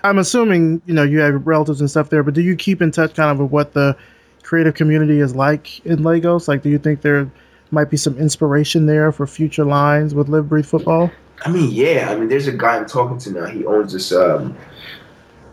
[0.04, 2.92] I'm assuming you know you have relatives and stuff there, but do you keep in
[2.92, 3.96] touch kind of with what the
[4.44, 6.48] creative community is like in Lagos?
[6.48, 7.30] Like, do you think there
[7.72, 11.12] might be some inspiration there for future lines with Live Breathe Futbol?
[11.46, 12.10] I mean, yeah.
[12.12, 13.46] I mean, there's a guy I'm talking to now.
[13.48, 14.56] He owns this um,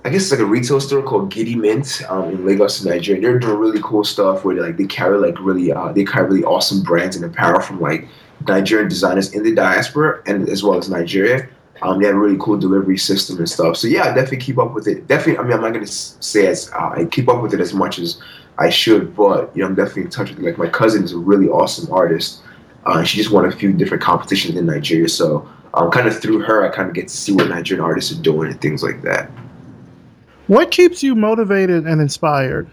[0.05, 3.21] I guess it's like a retail store called Giddy Mint um, in Lagos, Nigeria.
[3.21, 6.29] They're doing really cool stuff where they, like they carry like really uh, they carry
[6.29, 8.09] really awesome brands and apparel from like
[8.47, 11.49] Nigerian designers in the diaspora and as well as Nigeria.
[11.83, 13.77] Um, they have a really cool delivery system and stuff.
[13.77, 15.07] So yeah, I definitely keep up with it.
[15.07, 17.73] Definitely, I mean, I'm not gonna say as uh, I keep up with it as
[17.73, 18.21] much as
[18.59, 20.45] I should, but you know, I'm definitely in touch with it.
[20.45, 22.43] Like my cousin is a really awesome artist.
[22.85, 26.41] Uh, she just won a few different competitions in Nigeria, so um, kind of through
[26.41, 29.03] her, I kind of get to see what Nigerian artists are doing and things like
[29.03, 29.31] that.
[30.47, 32.71] What keeps you motivated and inspired?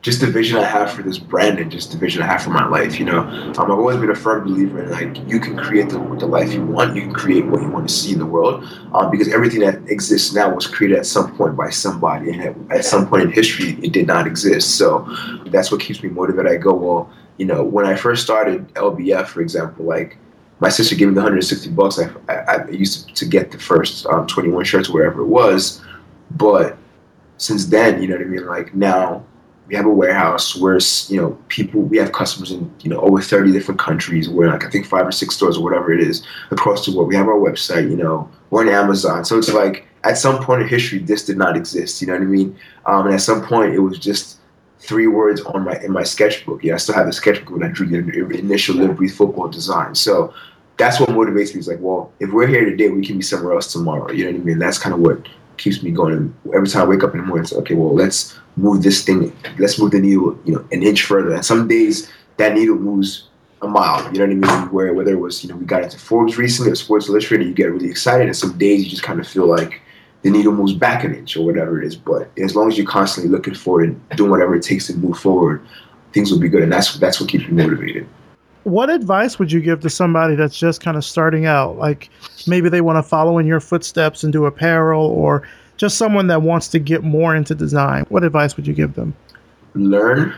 [0.00, 2.50] Just the vision I have for this brand and just the vision I have for
[2.50, 3.00] my life.
[3.00, 5.98] You know, um, I've always been a firm believer in like you can create the,
[5.98, 8.64] the life you want, you can create what you want to see in the world,
[8.92, 12.78] um, because everything that exists now was created at some point by somebody, and at,
[12.78, 14.76] at some point in history, it did not exist.
[14.76, 15.04] So
[15.46, 16.50] that's what keeps me motivated.
[16.50, 20.16] I go, well, you know, when I first started LBF, for example, like
[20.60, 21.98] my sister gave me the 160 bucks.
[21.98, 25.80] I, I, I used to, to, get the first um, 21 shirts, wherever it was.
[26.32, 26.76] But
[27.36, 28.46] since then, you know what I mean?
[28.46, 29.24] Like now
[29.68, 30.78] we have a warehouse where,
[31.08, 34.28] you know, people, we have customers in, you know, over 30 different countries.
[34.28, 37.08] We're like, I think five or six stores or whatever it is across the world.
[37.08, 39.26] We have our website, you know, we're on Amazon.
[39.26, 42.00] So it's like at some point in history, this did not exist.
[42.00, 42.58] You know what I mean?
[42.86, 44.38] Um, and at some point it was just
[44.80, 46.64] three words on my, in my sketchbook.
[46.64, 49.94] Yeah, I still have the sketchbook when I drew the initial Breathe Futbol design.
[49.94, 50.32] So
[50.78, 51.60] that's what motivates me.
[51.60, 54.10] Is like, well, if we're here today, we can be somewhere else tomorrow.
[54.12, 54.58] You know what I mean?
[54.58, 56.34] That's kind of what keeps me going.
[56.54, 57.74] every time I wake up in the morning, it's okay.
[57.74, 59.36] Well, let's move this thing.
[59.58, 61.34] Let's move the needle, you know, an inch further.
[61.34, 63.28] And some days that needle moves
[63.62, 64.04] a mile.
[64.12, 64.72] You know what I mean?
[64.72, 67.54] Where whether it was, you know, we got into Forbes recently or Sports Illustrated, you
[67.54, 69.80] get really excited, and some days you just kind of feel like
[70.22, 71.96] the needle moves back an inch or whatever it is.
[71.96, 75.18] But as long as you're constantly looking forward and doing whatever it takes to move
[75.18, 75.64] forward,
[76.12, 76.62] things will be good.
[76.62, 78.08] And that's that's what keeps me motivated
[78.68, 81.78] what advice would you give to somebody that's just kind of starting out?
[81.78, 82.10] Like
[82.46, 86.42] maybe they want to follow in your footsteps and do apparel, or just someone that
[86.42, 88.04] wants to get more into design.
[88.08, 89.14] What advice would you give them?
[89.74, 90.34] Learn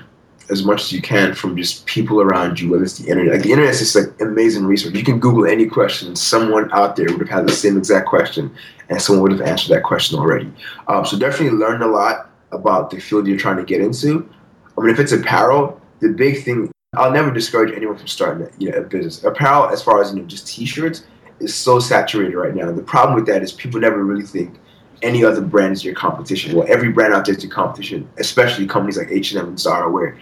[0.50, 3.34] as much as you can from just people around you, whether it's the internet.
[3.34, 4.94] Like the internet is just like amazing research.
[4.94, 8.54] You can Google any question, someone out there would have had the same exact question,
[8.88, 10.52] and someone would have answered that question already.
[10.88, 14.28] Um, so definitely learn a lot about the field you're trying to get into.
[14.76, 18.50] I mean, if it's apparel, the big thing I'll never discourage anyone from starting a,
[18.58, 19.22] you know, a business.
[19.22, 21.04] Apparel, as far as you know, just T-shirts,
[21.38, 22.72] is so saturated right now.
[22.72, 24.58] The problem with that is people never really think
[25.02, 26.56] any other brand is your competition.
[26.56, 30.18] Well, every brand out there is your competition, especially companies like H&M and Zara, where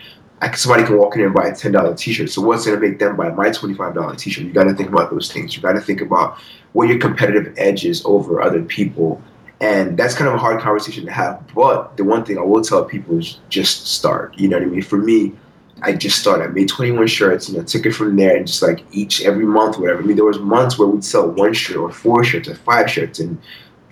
[0.55, 2.29] somebody can walk in and buy a ten dollar T-shirt.
[2.29, 4.45] So what's going to make them buy my twenty five dollar T-shirt?
[4.45, 5.57] You got to think about those things.
[5.57, 6.39] You got to think about
[6.75, 9.23] what your competitive edge is over other people,
[9.63, 11.43] and that's kind of a hard conversation to have.
[11.55, 14.39] But the one thing I will tell people is just start.
[14.39, 14.83] You know what I mean?
[14.83, 15.33] For me
[15.83, 16.45] I just started.
[16.45, 19.45] I made 21 shirts, you know, took it from there and just like each every
[19.47, 20.03] month, whatever.
[20.03, 22.91] I mean, there was months where we'd sell one shirt or four shirts or five
[22.91, 23.41] shirts, and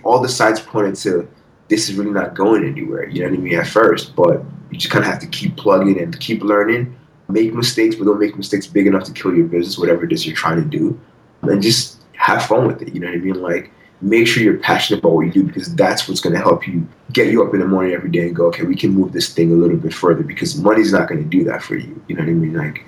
[0.03, 1.27] all the sides pointed to
[1.69, 3.07] this is really not going anywhere.
[3.07, 3.59] You know what I mean?
[3.59, 6.95] At first, but you just kind of have to keep plugging and keep learning.
[7.29, 10.25] Make mistakes, but don't make mistakes big enough to kill your business, whatever it is
[10.25, 10.99] you're trying to do,
[11.41, 12.93] and just have fun with it.
[12.93, 13.41] You know what I mean?
[13.41, 16.67] Like make sure you're passionate about what you do because that's what's going to help
[16.67, 19.11] you get you up in the morning every day and go, okay, we can move
[19.11, 21.99] this thing a little bit further because money's not going to do that for you.
[22.07, 22.53] You know what I mean?
[22.53, 22.85] Like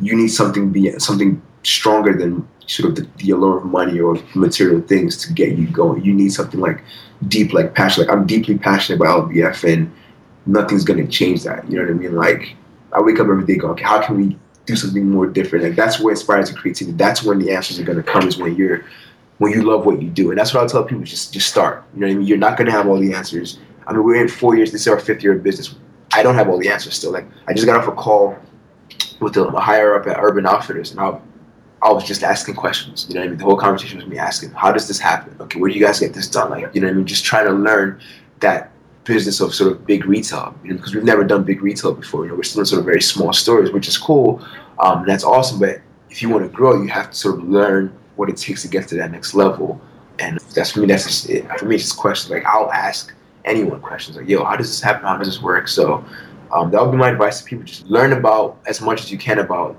[0.00, 4.18] you need something be something stronger than sort of the, the allure of money or
[4.34, 6.04] material things to get you going.
[6.04, 6.82] You need something like
[7.26, 8.06] deep, like passion.
[8.06, 9.92] Like I'm deeply passionate about LBF and
[10.46, 11.68] nothing's going to change that.
[11.70, 12.14] You know what I mean?
[12.14, 12.56] Like
[12.92, 15.64] I wake up every day going, okay, how can we do something more different?
[15.64, 16.96] Like that's what inspires the creativity.
[16.96, 18.84] That's when the answers are going to come is when you're
[19.38, 20.30] when you love what you do.
[20.30, 21.84] And that's what I tell people: just just start.
[21.94, 22.26] You know what I mean?
[22.26, 23.58] You're not going to have all the answers.
[23.86, 24.70] I mean, we're in four years.
[24.70, 25.74] This is our fifth year of business.
[26.12, 27.12] I don't have all the answers still.
[27.12, 28.36] Like I just got off a call
[29.20, 31.18] with a, a higher up at Urban Outfitters, and I,
[31.82, 33.06] I was just asking questions.
[33.08, 33.38] You know what I mean?
[33.38, 35.36] The whole conversation was me asking, "How does this happen?
[35.40, 36.50] Okay, where do you guys get this done?
[36.50, 37.06] Like, you know what I mean?
[37.06, 38.00] Just trying to learn
[38.40, 38.70] that
[39.04, 42.24] business of sort of big retail, you know, because we've never done big retail before.
[42.24, 44.44] You know, we're still in sort of very small stores, which is cool.
[44.80, 45.58] Um, that's awesome.
[45.58, 45.80] But
[46.10, 48.68] if you want to grow, you have to sort of learn what it takes to
[48.68, 49.80] get to that next level.
[50.18, 50.86] And that's for me.
[50.86, 51.48] That's just it.
[51.58, 52.30] For me, it's just questions.
[52.30, 53.14] Like I'll ask
[53.44, 55.06] anyone questions like, "Yo, how does this happen?
[55.06, 56.04] How does this work?" So
[56.52, 59.18] um, that would be my advice to people: just learn about as much as you
[59.18, 59.76] can about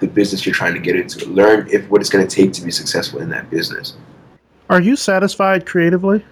[0.00, 1.26] the business you're trying to get into.
[1.30, 3.96] Learn if what it's going to take to be successful in that business.
[4.68, 6.22] Are you satisfied creatively?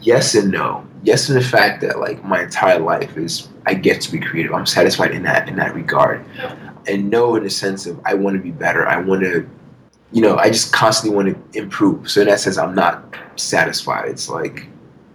[0.00, 0.86] Yes and no.
[1.02, 4.52] Yes, in the fact that like my entire life is I get to be creative.
[4.52, 6.24] I'm satisfied in that in that regard,
[6.86, 8.86] and no, in the sense of I want to be better.
[8.86, 9.48] I want to,
[10.12, 12.10] you know, I just constantly want to improve.
[12.10, 14.08] So in that sense, I'm not satisfied.
[14.08, 14.66] It's like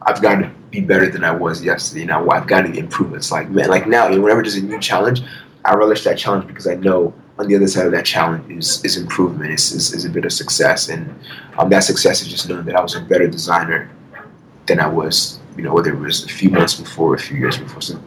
[0.04, 2.06] I've got to be better than I was yesterday.
[2.06, 3.14] Now I've got to improve.
[3.14, 5.24] It's like man, like now, you know, whenever there's a new challenge,
[5.66, 8.84] I relish that challenge because I know on the other side of that challenge is,
[8.86, 10.90] is improvement, is, is, is a bit of success.
[10.90, 11.20] And
[11.58, 13.90] um, that success is just knowing that I was a better designer
[14.68, 17.38] than I was, you know, whether it was a few months before or a few
[17.38, 17.82] years before.
[17.82, 18.00] So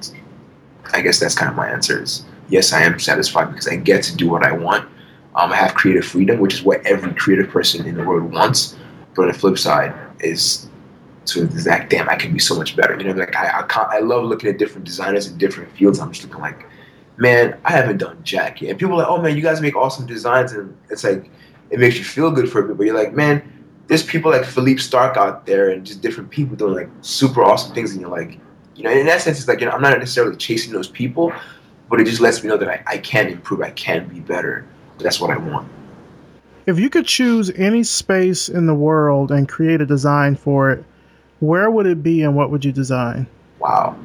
[0.93, 4.05] I guess that's kind of my answer is yes, I am satisfied because I get
[4.05, 4.89] to do what I want.
[5.37, 8.76] Um, have creative freedom, which is what every creative person in the world wants.
[9.14, 10.68] But on the flip side is
[11.26, 12.97] to the exact damn, I can be so much better.
[12.97, 15.99] You know, like I, I, I love looking at different designers in different fields.
[15.99, 16.66] I'm just looking like,
[17.16, 18.70] man, I haven't done jack yet.
[18.70, 21.30] And people are like, oh man, you guys make awesome designs, and it's like
[21.70, 22.76] it makes you feel good for a bit.
[22.76, 23.43] But you're like, man,
[23.89, 27.74] there's people like Philippe Starck out there, and just different people doing like super awesome
[27.74, 28.39] things, and you're like,
[28.74, 31.32] you know, in that sense, it's like you know, I'm not necessarily chasing those people,
[31.91, 34.66] but it just lets me know that I, I can improve, I can be better.
[34.99, 35.68] That's what I want.
[36.66, 40.84] If you could choose any space in the world and create a design for it,
[41.40, 43.26] where would it be and what would you design?
[43.59, 43.97] Wow.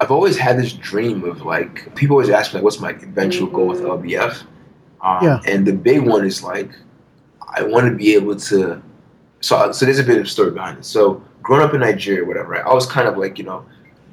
[0.00, 3.46] I've always had this dream of like people always ask me like, what's my eventual
[3.46, 4.42] goal with LBF?
[5.00, 5.40] Um, yeah.
[5.46, 6.70] And the big one is like
[7.54, 8.82] I want to be able to.
[9.40, 10.84] So so there's a bit of story behind it.
[10.84, 13.64] So growing up in Nigeria, whatever, I was kind of like you know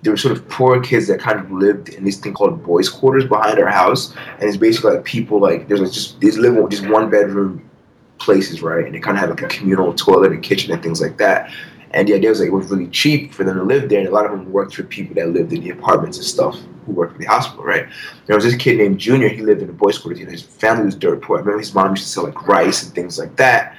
[0.04, 2.90] there were sort of poor kids that kind of lived in this thing called boys'
[2.90, 6.70] quarters behind our house, and it's basically like people like there's like just these living
[6.70, 7.68] just one bedroom
[8.18, 11.02] places, right, and they kind of have like a communal toilet and kitchen and things
[11.02, 11.52] like that.
[11.92, 14.08] And the idea was like it was really cheap for them to live there, and
[14.08, 16.92] a lot of them worked for people that lived in the apartments and stuff who
[16.92, 17.88] worked for the hospital, right?
[18.26, 19.30] There was this kid named Junior.
[19.30, 20.20] He lived in the boys' quarters.
[20.20, 21.38] You know, his family was dirt poor.
[21.38, 23.78] I remember his mom used to sell like rice and things like that,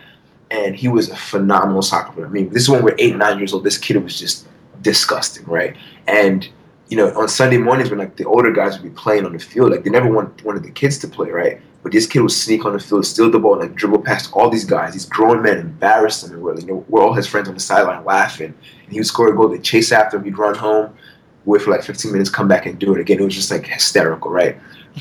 [0.51, 2.27] and he was a phenomenal soccer player.
[2.27, 3.65] I mean, this is when we're eight, nine years old.
[3.65, 4.47] This kid was just
[4.85, 5.77] disgusting, right?
[6.07, 6.49] And
[6.89, 9.39] you know, on Sunday mornings when like the older guys would be playing on the
[9.39, 11.61] field, like they never want wanted the kids to play, right?
[11.83, 14.33] But this kid would sneak on the field, steal the ball, and like dribble past
[14.33, 14.95] all these guys.
[14.95, 17.61] These grown men embarrassed him, and we're, you know, we're all his friends on the
[17.61, 18.55] sideline laughing.
[18.85, 20.95] And he would score a goal, they chase after him, he'd run home,
[21.45, 23.21] wait for like 15 minutes, come back and do it again.
[23.21, 24.59] It was just like hysterical, right?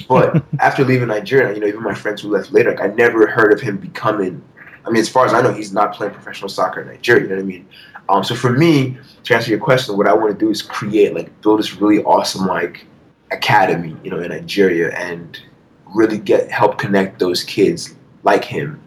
[0.10, 3.28] But after leaving Nigeria, you know, even my friends who left later, like I never
[3.28, 4.44] heard of him becoming.
[4.86, 7.24] I mean, as far as I know, he's not playing professional soccer in Nigeria.
[7.24, 7.68] You know what I mean?
[8.14, 11.16] Um, so for me, to answer your question, what I want to do is create,
[11.16, 12.86] like, build this really awesome, like,
[13.32, 15.40] academy, you know, in Nigeria, and
[15.96, 18.80] really get help connect those kids like him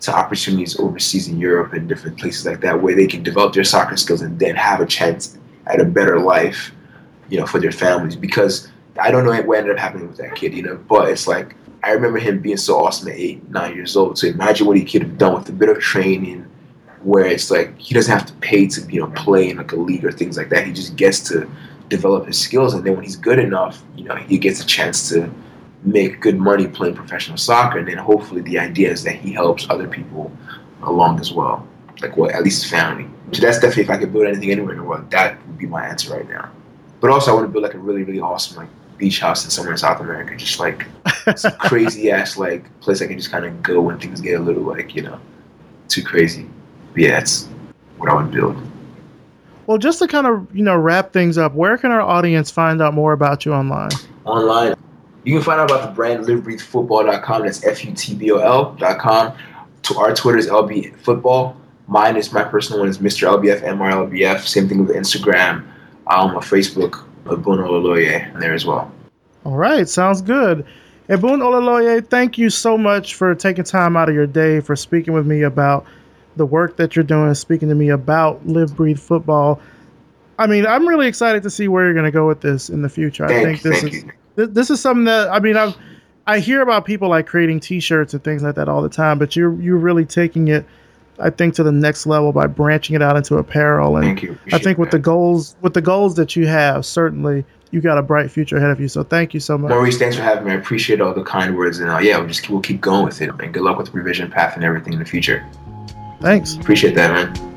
[0.00, 3.64] to opportunities overseas in Europe and different places like that where they can develop their
[3.64, 6.72] soccer skills and then have a chance at a better life,
[7.28, 8.16] you know, for their families.
[8.16, 8.68] Because
[9.00, 11.54] I don't know what ended up happening with that kid, you know, but it's like
[11.84, 14.18] I remember him being so awesome at eight, nine years old.
[14.18, 16.44] So imagine what he could have done with a bit of training
[17.02, 19.76] where it's like he doesn't have to pay to, you know, play in like a
[19.76, 20.66] league or things like that.
[20.66, 21.48] He just gets to
[21.88, 25.08] develop his skills and then when he's good enough, you know, he gets a chance
[25.10, 25.32] to
[25.84, 29.68] make good money playing professional soccer, and then hopefully the idea is that he helps
[29.70, 30.30] other people
[30.82, 31.66] along as well,
[32.00, 33.08] like well at least his family.
[33.32, 35.66] So that's definitely if I could build anything anywhere in the world, that would be
[35.66, 36.50] my answer right now.
[37.00, 39.50] But also I want to build like a really really awesome like beach house in
[39.50, 40.86] somewhere in South America, just like
[41.36, 44.42] some crazy ass like place I can just kind of go when things get a
[44.42, 45.20] little like you know
[45.88, 46.46] too crazy.
[46.92, 47.46] But yeah, that's
[47.98, 48.56] what I would build.
[49.66, 52.80] Well, just to kind of you know wrap things up, where can our audience find
[52.80, 53.90] out more about you online?
[54.24, 54.74] Online,
[55.24, 57.42] you can find out about the brand livebreathefutbol.com.
[57.42, 59.36] That's F U T B O L.com.
[59.82, 61.54] To our Twitter is LB Futbol.
[61.86, 63.28] Mine is my personal one is Mr.
[63.28, 64.46] LBF, MRLBF.
[64.46, 65.66] Same thing with Instagram,
[66.06, 68.92] um, or Facebook, Ebun Olaloye, there as well.
[69.44, 70.66] All right, sounds good.
[71.08, 75.14] Ebun Olaloye, thank you so much for taking time out of your day for speaking
[75.14, 75.86] with me about
[76.38, 79.60] the work that you're doing, speaking to me about Live Breathe Futbol.
[80.38, 82.82] I mean, I'm really excited to see where you're going to go with this in
[82.82, 83.26] the future.
[83.28, 84.12] Thank, I think this is you
[84.46, 85.76] this is something that I mean I've
[86.26, 89.34] I hear about people like creating T-shirts and things like that all the time, but
[89.34, 90.64] you're you're really taking it
[91.20, 93.96] I think to the next level by branching it out into apparel.
[93.96, 94.38] And Thank you.
[94.52, 98.02] I think with the goals with the goals that you have, certainly you got a
[98.02, 98.88] bright future ahead of you.
[98.88, 99.70] So thank you so much.
[99.70, 100.52] Maurice, thanks for having me.
[100.52, 103.20] I appreciate all the kind words, and uh, yeah, we'll just we'll keep going with
[103.20, 103.30] it.
[103.40, 105.44] And good luck with the Revision Path and everything in the future.
[106.20, 106.56] Thanks.
[106.56, 107.48] Appreciate that, man.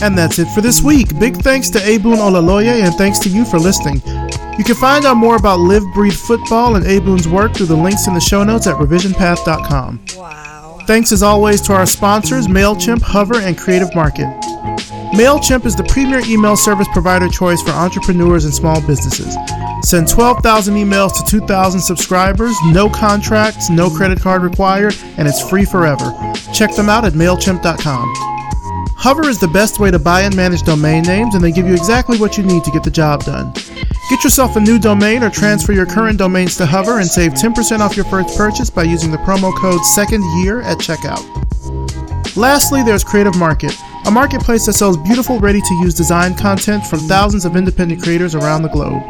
[0.00, 1.18] And that's it for this week.
[1.18, 4.00] Big thanks to Ebun Olaloye and thanks to you for listening.
[4.56, 8.06] You can find out more about Live Breathe Futbol and Ebun's work through the links
[8.06, 10.04] in the show notes at revisionpath.com.
[10.16, 10.78] Wow.
[10.86, 14.26] Thanks as always to our sponsors, MailChimp, Hover, and Creative Market.
[15.14, 19.34] MailChimp is the premier email service provider choice for entrepreneurs and small businesses.
[19.82, 25.64] Send 12,000 emails to 2,000 subscribers, no contracts, no credit card required, and it's free
[25.64, 26.12] forever.
[26.52, 28.12] Check them out at MailChimp.com.
[28.98, 31.74] Hover is the best way to buy and manage domain names, and they give you
[31.74, 33.52] exactly what you need to get the job done.
[34.10, 37.80] Get yourself a new domain or transfer your current domains to Hover and save 10%
[37.80, 41.24] off your first purchase by using the promo code SECONDYEAR at checkout.
[42.36, 43.76] Lastly, there's Creative Market,
[44.08, 48.34] a marketplace that sells beautiful, ready to use design content from thousands of independent creators
[48.34, 49.02] around the globe.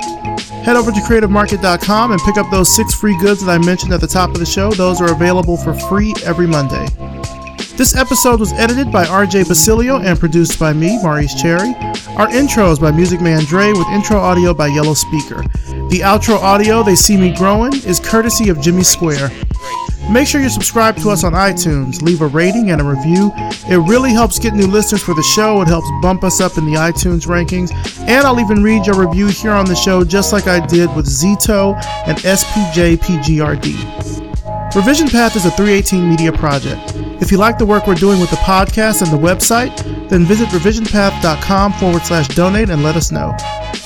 [0.64, 4.00] Head over to creativemarket.com and pick up those six free goods that I mentioned at
[4.00, 4.72] the top of the show.
[4.72, 6.84] Those are available for free every Monday.
[7.76, 11.76] This episode was edited by RJ Basilio and produced by me, Maurice Cherry.
[12.16, 15.42] Our intro is by Music Man Dre with intro audio by Yellow Speaker.
[15.90, 19.30] The outro audio, They See Me Growing, is courtesy of Jimmy Square.
[20.10, 23.30] Make sure you subscribe to us on iTunes, leave a rating and a review.
[23.68, 25.60] It really helps get new listeners for the show.
[25.60, 27.70] It helps bump us up in the iTunes rankings.
[28.08, 31.06] And I'll even read your review here on the show, just like I did with
[31.06, 31.74] Zito
[32.06, 33.74] and SPJPGRD.
[34.74, 36.92] Revision Path is a 318 media project.
[37.20, 39.76] If you like the work we're doing with the podcast and the website,
[40.08, 43.36] then visit revisionpath.com forward slash donate and let us know.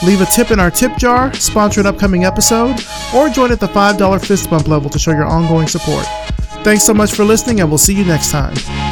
[0.05, 2.77] Leave a tip in our tip jar, sponsor an upcoming episode,
[3.15, 6.05] or join at the $5 fist bump level to show your ongoing support.
[6.65, 8.92] Thanks so much for listening, and we'll see you next time.